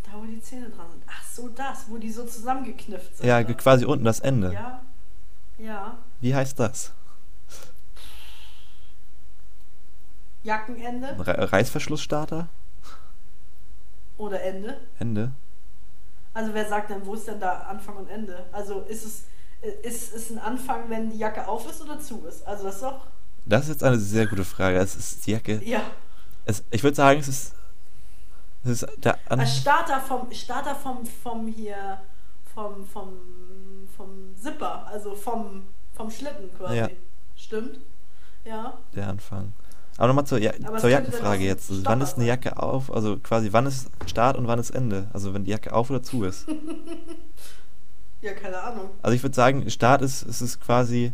[0.02, 1.02] Da, wo die Zähne dran sind.
[1.06, 3.26] Ach so, das, wo die so zusammengeknüpft sind.
[3.26, 3.56] ja, dann.
[3.56, 4.52] quasi unten das Ende.
[4.52, 4.82] Ja.
[5.58, 5.98] Ja.
[6.20, 6.92] Wie heißt das?
[10.44, 12.48] Jackenende Re Reißverschlussstarter?
[14.16, 14.76] oder Ende.
[14.98, 15.32] Ende?
[16.32, 18.44] Also wer sagt denn, wo ist denn da Anfang und Ende?
[18.52, 19.24] Also ist es
[19.82, 22.46] ist, ist ein Anfang, wenn die Jacke auf ist oder zu ist?
[22.46, 23.06] Also das ist doch.
[23.46, 24.78] Das ist jetzt eine sehr gute Frage.
[24.78, 25.62] Es ist die Jacke.
[25.64, 25.82] Ja.
[26.44, 27.54] Es, ich würde sagen, es ist.
[28.64, 32.00] Es ist der An Als Starter vom Starter vom, vom hier
[32.54, 33.18] vom, vom,
[33.96, 36.76] vom Zipper, also vom, vom Schlitten quasi.
[36.76, 36.88] Ja.
[37.36, 37.78] Stimmt?
[38.44, 38.78] Ja.
[38.94, 39.52] der Anfang.
[39.96, 41.66] Aber nochmal zur, ja Aber es zur dann Jackenfrage jetzt.
[41.66, 42.26] Stopper Wann ist eine.
[42.26, 42.92] Jacke auf?
[42.92, 45.08] Also quasi, wann ist Start und wann ist Ende?
[45.12, 46.46] Also wenn die Jacke auf oder zu ist.
[48.24, 48.88] Ja, keine Ahnung.
[49.02, 51.12] Also ich würde sagen, Start ist, es ist quasi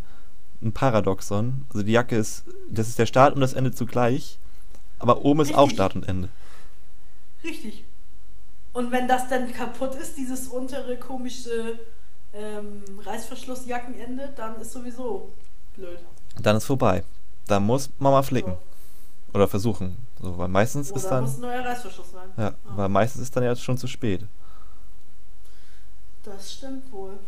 [0.63, 1.65] ein Paradoxon.
[1.71, 4.39] Also die Jacke ist, das ist der Start und das Ende zugleich.
[5.01, 5.77] Aber oben ist auch Richtig.
[5.77, 6.29] Start und Ende.
[7.43, 7.85] Richtig.
[8.73, 11.81] Und wenn das dann kaputt ist, dieses untere komische
[12.33, 15.33] ähm, Reißverschlussjackenende, dann ist sowieso
[15.75, 15.99] blöd.
[16.41, 17.03] Dann ist vorbei.
[17.49, 18.53] Da muss man mal flicken.
[18.53, 18.70] So.
[19.33, 19.97] Oder versuchen.
[20.21, 21.25] So, weil meistens ist Oder dann.
[21.25, 22.31] muss ein neuer Reißverschluss sein.
[22.37, 24.27] Ja, weil meistens ist dann ja schon zu spät.
[26.25, 27.19] Das stimmt wohl.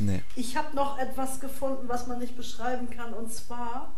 [0.00, 0.22] Nee.
[0.36, 3.12] Ich habe noch etwas gefunden, was man nicht beschreiben kann.
[3.12, 3.92] Und zwar,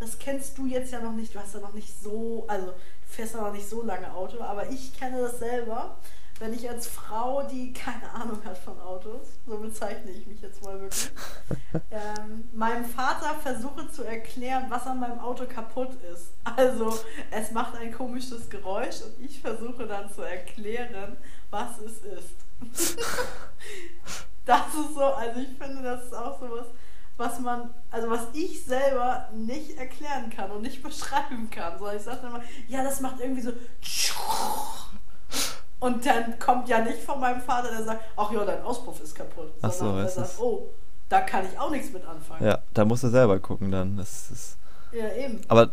[0.00, 1.34] das kennst du jetzt ja noch nicht.
[1.34, 2.72] Du hast ja noch nicht so, also du
[3.06, 5.96] fährst ja noch nicht so lange Auto, aber ich kenne das selber.
[6.38, 10.62] Wenn ich als Frau, die keine Ahnung hat von Autos, so bezeichne ich mich jetzt
[10.62, 11.10] mal wirklich,
[11.90, 16.32] ähm, meinem Vater versuche zu erklären, was an meinem Auto kaputt ist.
[16.44, 16.98] Also,
[17.30, 21.16] es macht ein komisches Geräusch und ich versuche dann zu erklären,
[21.50, 22.96] was es ist.
[24.46, 26.66] Das ist so, also ich finde, das ist auch sowas,
[27.16, 31.78] was man, also was ich selber nicht erklären kann und nicht beschreiben kann.
[31.78, 33.52] Sondern ich sage dann immer, ja, das macht irgendwie so.
[35.78, 39.14] Und dann kommt ja nicht von meinem Vater, der sagt, ach ja, dein Auspuff ist
[39.14, 39.52] kaputt.
[39.62, 40.68] Ach so, sondern er es sagt, oh,
[41.08, 42.44] da kann ich auch nichts mit anfangen.
[42.44, 43.96] Ja, da musst du selber gucken dann.
[43.96, 44.56] Das ist,
[44.92, 45.40] Ja, eben.
[45.48, 45.70] aber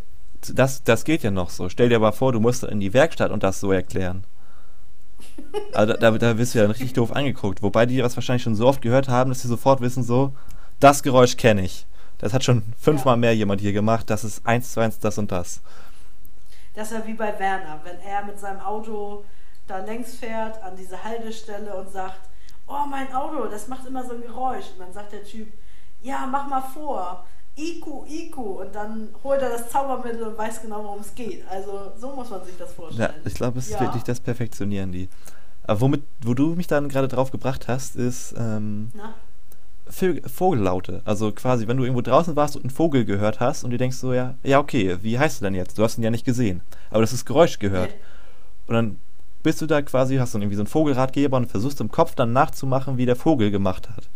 [0.54, 1.70] das, das geht ja noch so.
[1.70, 4.26] Stell dir aber vor, du musst in die Werkstatt und das so erklären.
[5.74, 7.62] Also da, da, da wirst du ja richtig doof angeguckt.
[7.64, 10.34] Wobei die das wahrscheinlich schon so oft gehört haben, dass sie sofort wissen, so,
[10.80, 11.88] das Geräusch kenne ich.
[12.18, 13.20] Das hat schon fünfmal Ja.
[13.20, 14.10] mehr jemand hier gemacht.
[14.10, 15.62] Das ist eins zu eins das und das.
[16.76, 19.24] Das ist ja wie bei Werner, wenn er mit seinem Auto
[19.68, 22.20] da längs fährt an diese Haltestelle und sagt,
[22.68, 24.66] oh mein Auto, das macht immer so ein Geräusch.
[24.74, 25.48] Und dann sagt der Typ,
[26.02, 27.26] ja, mach mal vor.
[27.56, 28.62] Iku, Iku.
[28.62, 31.48] Und dann holt er das Zaubermittel und weiß genau, worum es geht.
[31.50, 33.14] Also so muss man sich das Ja, vorstellen.
[33.26, 33.82] ich glaube, es ist Ja.
[33.82, 35.08] wirklich das Perfektionieren die.
[35.66, 38.92] Aber womit, wo du mich dann gerade drauf gebracht hast, ist, ähm,
[40.26, 41.02] Vogellaute.
[41.06, 43.98] Also quasi, wenn du irgendwo draußen warst und einen Vogel gehört hast und du denkst
[43.98, 45.78] so, ja, ja, okay, wie heißt du denn jetzt?
[45.78, 46.62] Du hast ihn ja nicht gesehen.
[46.90, 47.92] Aber das ist Geräusch gehört.
[47.92, 47.98] Nee.
[48.68, 49.00] Und dann
[49.44, 52.34] bist du da quasi, hast dann irgendwie so einen Vogelratgeber und versuchst im Kopf dann
[52.34, 54.10] nachzumachen, wie der Vogel gemacht hat.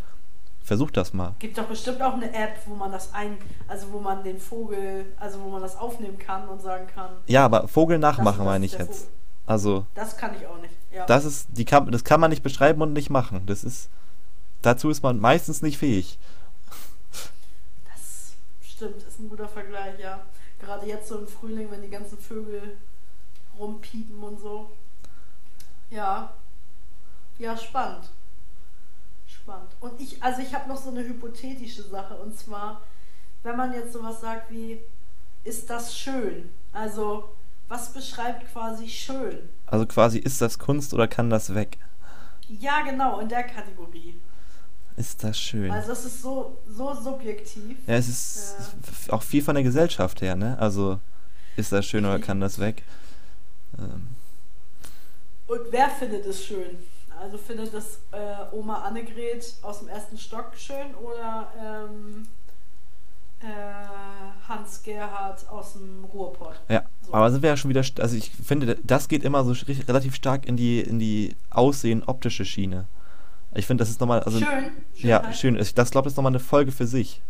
[0.64, 1.36] Versuch das mal.
[1.40, 5.06] Gibt doch bestimmt auch eine App, wo man das ein, also wo man den Vogel,
[5.20, 7.10] also wo man das aufnehmen kann und sagen kann.
[7.28, 9.04] Ja, aber Vogel nachmachen meine ich jetzt.
[9.04, 9.14] Vogel.
[9.46, 10.74] Also, Das kann ich auch nicht.
[10.92, 11.06] Ja.
[11.06, 13.44] das ist, die kann, das kann man nicht beschreiben und nicht machen.
[13.46, 13.90] Das ist,
[14.62, 16.20] dazu ist man meistens nicht fähig.
[17.86, 20.20] Das stimmt, ist ein guter Vergleich, ja.
[20.60, 22.78] Gerade jetzt so im Frühling, wenn die ganzen Vögel
[23.58, 24.70] rumpiepen und so.
[25.90, 26.34] Ja.
[27.40, 28.10] Ja, spannend.
[29.28, 29.70] Spannend.
[29.80, 32.82] Und ich, also ich habe noch so eine hypothetische Sache und zwar,
[33.44, 34.80] wenn man jetzt sowas sagt wie,
[35.44, 36.50] ist das schön?
[36.74, 37.30] Also,
[37.68, 39.38] was beschreibt quasi schön?
[39.66, 41.78] Also quasi, ist das Kunst oder kann das weg?
[42.50, 44.18] Ja, genau, in der Kategorie.
[44.96, 45.72] Ist das schön?
[45.72, 47.78] Also, das ist so, so subjektiv.
[47.86, 48.56] Ja, es ist
[48.88, 50.58] f- auch viel von der Gesellschaft her, ne?
[50.60, 51.00] Also,
[51.56, 52.84] ist das schön oder kann das weg?
[53.78, 54.08] Ähm,
[55.48, 56.78] Und wer findet es schön?
[57.20, 62.28] Also findet es äh, Oma Annegret aus dem ersten Stock schön oder ähm,
[63.42, 63.46] äh,
[64.48, 66.60] Hans Gerhard aus dem Ruhrpott?
[66.70, 67.14] ja, So.
[67.14, 69.54] aber sind wir ja schon wieder, also ich finde, das geht immer so
[69.88, 72.86] relativ stark in die, in die Aussehen optische Schiene.
[73.56, 74.72] Ich finde, das ist nochmal, also, schön.
[74.98, 75.36] ja, Schönheit.
[75.38, 75.60] schön.
[75.60, 77.22] Ich das glaube, das ist nochmal eine Folge für sich.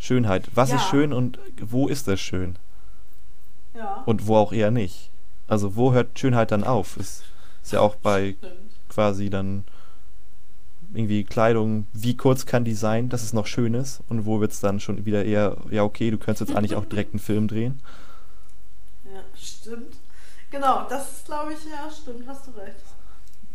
[0.00, 0.48] Schönheit.
[0.54, 0.76] Was Ja.
[0.76, 2.56] ist schön und wo ist das schön?
[3.74, 4.02] Ja.
[4.06, 5.10] Und wo auch eher nicht.
[5.48, 6.96] Also, wo hört Schönheit dann auf?
[6.96, 7.24] Ist,
[7.62, 8.36] ist ja auch bei
[8.88, 9.64] quasi dann
[10.94, 14.52] irgendwie Kleidung, wie kurz kann die sein, dass es noch schön ist und wo wird
[14.52, 17.46] es dann schon wieder eher, ja okay, du könntest jetzt eigentlich auch direkt einen Film
[17.48, 17.80] drehen.
[19.04, 19.96] Ja, stimmt.
[20.50, 22.76] Genau, das ist, glaube ich, ja, stimmt, hast du recht.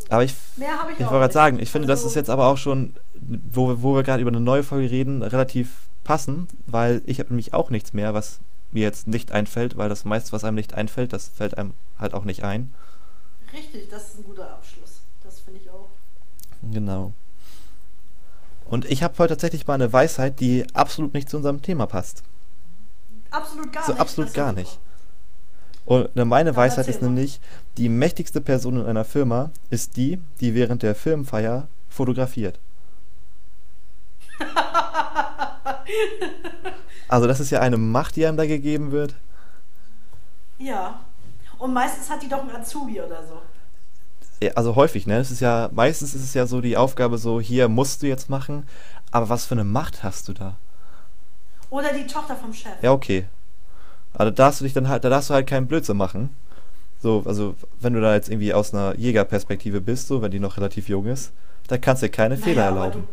[0.10, 2.30] Aber ich, Mehr habe ich, ich wollte gerade sagen, ich finde, das Also, ist jetzt
[2.30, 2.94] aber auch schon,
[3.52, 5.70] wo, wir- wo wir gerade über eine neue Folge reden, relativ
[6.04, 8.40] passend, weil ich habe nämlich auch nichts mehr, was
[8.74, 12.14] mir jetzt nicht einfällt, weil das meiste, was einem nicht einfällt, das fällt einem halt
[12.14, 12.74] auch nicht ein.
[13.54, 15.02] Richtig, das ist ein guter Abschluss.
[15.24, 15.88] Das finde ich auch.
[16.72, 17.14] Genau.
[18.66, 22.24] Und ich habe heute tatsächlich mal eine Weisheit, die absolut nicht zu unserem Thema passt.
[23.30, 24.02] Absolut gar So nicht.
[24.02, 24.60] absolut gar super.
[24.62, 24.80] nicht.
[25.86, 27.40] Und äh, meine Dann Weisheit ist nämlich,
[27.78, 32.58] die mächtigste Person in einer Firma ist die, die während der Firmenfeier fotografiert.
[37.14, 39.14] Also das ist ja eine Macht, die einem da gegeben wird.
[40.58, 41.00] Ja.
[41.60, 43.40] Und meistens hat die doch einen Azubi oder so.
[44.42, 45.18] Ja, Also häufig, ne?
[45.20, 48.30] Es ist ja, meistens ist es ja so die Aufgabe so, hier musst du jetzt
[48.32, 48.68] machen,
[49.12, 50.56] aber was für eine Macht hast du da?
[51.70, 52.82] Oder die Tochter vom Chef.
[52.82, 53.26] Ja, okay.
[54.14, 56.36] Aber da darfst du dich dann halt, da darfst du halt keinen Blödsinn machen.
[57.00, 60.58] So, also wenn du da jetzt irgendwie aus einer Jägerperspektive bist, so, wenn die noch
[60.58, 61.32] relativ jung ist,
[61.68, 62.94] da kannst du dir keine Naja, Fehler aber erlauben.
[62.94, 63.08] Du,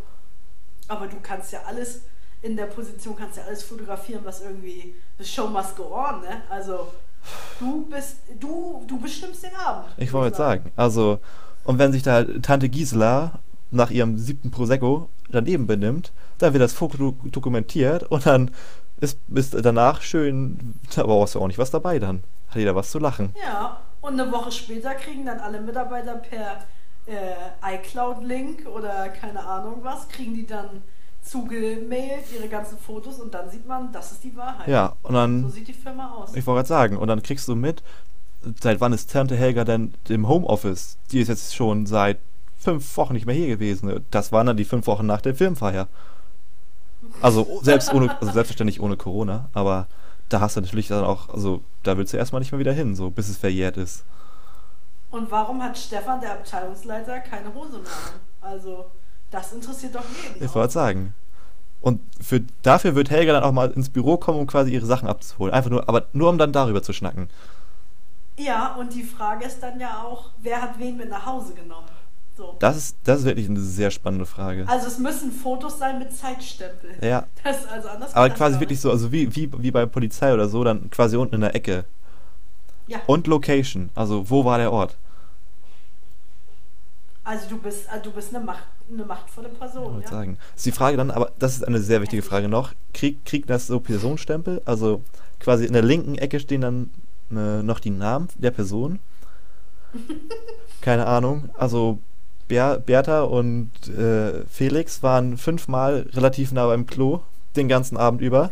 [0.89, 2.03] aber du kannst ja alles,
[2.43, 6.43] in der Position kannst ja alles fotografieren, was irgendwie, the show must go on, ne?
[6.49, 6.89] Also,
[7.59, 9.89] du bist, du, du bestimmst den Abend.
[9.99, 10.71] Ich wollte sagen.
[10.77, 11.19] Also,
[11.65, 16.73] und wenn sich da Tante Gisela nach ihrem siebten Prosecco daneben benimmt, dann wird das
[16.73, 18.51] Foto do- dokumentiert und dann
[19.01, 22.23] ist, ist danach schön, aber brauchst du auch nicht was dabei dann.
[22.49, 23.35] Hat jeder was zu lachen.
[23.45, 26.65] Ja, und eine Woche später kriegen dann alle Mitarbeiter per
[27.07, 30.83] äh, iCloud-Link oder keine Ahnung was, kriegen die dann
[31.31, 34.67] zugemailt ihre ganzen Fotos und dann sieht man, das ist die Wahrheit.
[34.67, 36.35] Ja, und So dann, sieht die Firma aus.
[36.35, 37.83] ich wollte gerade sagen, und dann kriegst du mit,
[38.61, 40.97] seit wann ist Tante Helga denn im Homeoffice?
[41.13, 42.19] Die ist jetzt schon seit
[42.59, 44.05] fünf Wochen nicht mehr hier gewesen.
[44.11, 45.89] Das waren dann die fünf Wochen nach der Filmfeier.
[47.23, 49.87] Also selbst ohne, also selbstverständlich ohne Corona, aber
[50.29, 52.95] da hast du natürlich dann auch, also da willst du erstmal nicht mehr wieder hin,
[52.95, 54.05] so bis es verjährt ist.
[55.11, 57.91] Und warum hat Stefan, der Abteilungsleiter, keine Hose mehr?
[58.41, 58.87] Also,
[59.31, 60.45] das interessiert doch jeden.
[60.45, 61.15] Ich wollte sagen.
[61.81, 65.09] Und für, dafür wird Helga dann auch mal ins Büro kommen, um quasi ihre Sachen
[65.09, 65.55] abzuholen.
[65.55, 67.29] Einfach nur, aber nur um dann darüber zu schnacken.
[68.37, 71.89] Ja, und die Frage ist dann ja auch, wer hat wen mit nach Hause genommen?
[72.37, 72.57] So.
[72.59, 74.67] Das ist, das ist wirklich eine sehr spannende Frage.
[74.67, 76.93] Also es müssen Fotos sein mit Zeitstempel.
[77.03, 80.49] Ja, Das also anders aber quasi wirklich so, also wie, wie, wie bei Polizei oder
[80.49, 81.85] so, dann quasi unten in der Ecke.
[82.87, 82.99] Ja.
[83.07, 84.97] Und Location, also wo war der Ort?
[87.31, 90.11] Also du bist, also du bist eine, Macht, eine machtvolle Ich Person, wollte ja.
[90.11, 90.37] sagen.
[90.57, 92.73] Ist die Frage dann, aber das ist eine sehr wichtige Frage noch.
[92.93, 94.61] Krieg, kriegt das so Personenstempel?
[94.65, 95.05] Also
[95.39, 96.91] quasi in der linken Ecke stehen dann
[97.31, 98.99] äh, noch die Namen der Person.
[100.81, 101.51] Keine Ahnung.
[101.57, 102.01] Also
[102.49, 107.21] Ber Bertha und äh, Felix waren fünfmal relativ nah beim Klo
[107.55, 108.51] den ganzen Abend über.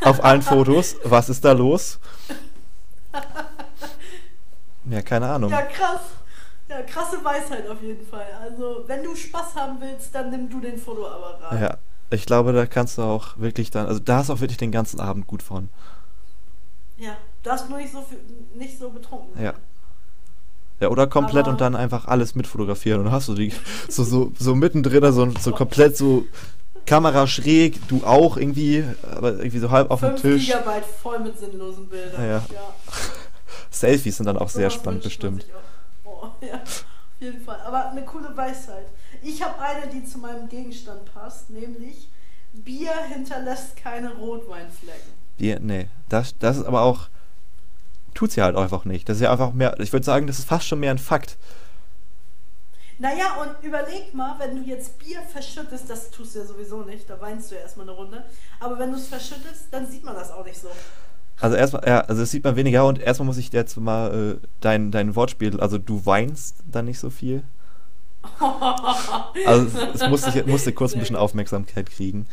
[0.00, 0.96] Auf allen Fotos.
[1.04, 1.98] Was ist da los?
[4.88, 5.50] Ja, keine Ahnung.
[5.50, 5.98] Ja, krass.
[6.68, 8.26] Ja, krasse Weisheit auf jeden Fall.
[8.42, 11.60] Also, wenn du Spaß haben willst, dann nimm du den Fotoapparat.
[11.60, 11.76] Ja,
[12.10, 14.72] ich glaube, da kannst du auch wirklich dann, also da hast du auch wirklich den
[14.72, 15.68] ganzen Abend gut von.
[16.96, 18.18] Ja, du darfst nur nicht so, viel,
[18.54, 19.40] nicht so betrunken.
[19.42, 19.54] Ja.
[20.80, 23.52] Ja, oder komplett Aber- und dann einfach alles mitfotografieren und hast du die
[23.88, 26.26] so, so, so mittendrin, so, so komplett so
[26.84, 30.46] Kamera schräg, du auch irgendwie, aber irgendwie so halb auf dem 5 Tisch.
[30.46, 32.20] Gigabyte voll mit sinnlosen Bildern.
[32.20, 32.44] Ja, ja.
[33.70, 35.46] Selfies sind dann auch sehr spannend bestimmt.
[36.40, 36.84] ja, auf
[37.20, 37.60] jeden Fall.
[37.60, 38.86] Aber eine coole Weisheit.
[39.22, 42.08] Ich habe eine, die zu meinem Gegenstand passt, nämlich
[42.52, 45.12] Bier hinterlässt keine Rotweinflecken.
[45.36, 47.08] Bier, nee, das, das ist aber auch,
[48.14, 49.08] tut's ja halt einfach nicht.
[49.08, 51.36] Das ist ja einfach mehr, ich würde sagen, das ist fast schon mehr ein Fakt.
[52.98, 57.10] Naja, und überleg mal, wenn du jetzt Bier verschüttest, das tust du ja sowieso nicht,
[57.10, 58.24] da weinst du ja erstmal eine Runde,
[58.58, 60.68] aber wenn du es verschüttest, dann sieht man das auch nicht so.
[61.40, 64.46] Also erstmal, ja, also das sieht man weniger und erstmal muss ich jetzt mal äh,
[64.60, 67.42] dein, dein Wortspiel, also du weinst dann nicht so viel.
[69.44, 71.16] Also es, es musste, ich musste kurz ein bisschen.
[71.16, 72.26] Aufmerksamkeit kriegen.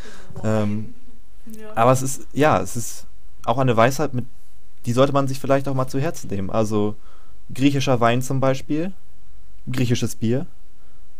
[0.44, 0.94] Ähm,
[1.46, 1.68] ja.
[1.76, 3.06] Aber es ist, ja, es ist
[3.46, 4.26] auch eine Weisheit, mit,
[4.86, 6.50] die sollte man sich vielleicht auch mal zu Herzen nehmen.
[6.50, 6.96] Also
[7.54, 8.94] griechischer Wein zum Beispiel,
[9.72, 10.46] griechisches Bier.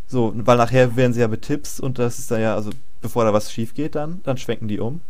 [0.08, 2.72] So, weil nachher werden sie ja Tipps und das ist dann ja, also
[3.02, 5.02] bevor da was schief geht, dann, dann schwenken die um.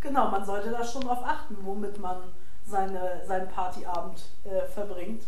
[0.00, 2.16] Genau, man sollte da schon drauf achten, womit man
[2.66, 5.22] seine, seinen Partyabend äh, verbringt.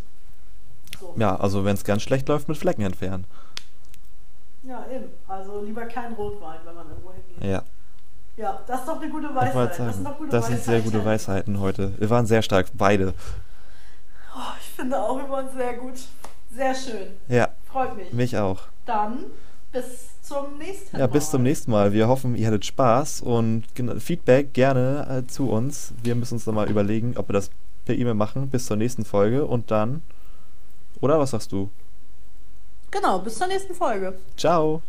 [1.01, 1.15] So.
[1.17, 3.27] Ja, also wenn es ganz schlecht läuft, mit Flecken entfernen.
[4.63, 5.11] Ja, eben.
[5.27, 7.43] Also lieber kein Rotwein, wenn man irgendwo hingeht.
[7.51, 7.63] Ja,
[8.37, 9.55] Ja, das ist doch eine gute Weisheit.
[9.55, 11.55] wollte das sagen, sind doch gute das sind sehr gute Weisheiten.
[11.55, 12.01] Weisheiten heute.
[12.01, 13.13] Wir waren sehr stark, beide.
[14.35, 15.95] Oh, ich finde auch immer uns sehr gut.
[16.55, 17.09] Sehr schön.
[17.29, 18.13] Ja, Freut mich.
[18.13, 18.61] mich auch.
[18.87, 19.25] Dann
[19.73, 21.01] bis zum nächsten Mal.
[21.01, 21.93] Ja, bis zum nächsten Mal.
[21.93, 23.65] Wir hoffen, ihr hattet Spaß und
[23.99, 25.95] Feedback gerne äh, zu uns.
[26.03, 27.51] Wir müssen uns dann mal überlegen, ob wir das
[27.85, 30.03] per E-Mail machen bis zur nächsten Folge und dann.
[31.01, 31.71] Oder was sagst du?
[32.91, 34.15] Genau, bis zur nächsten Folge.
[34.37, 34.83] Ciao!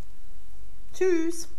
[0.94, 1.50] Tschüss.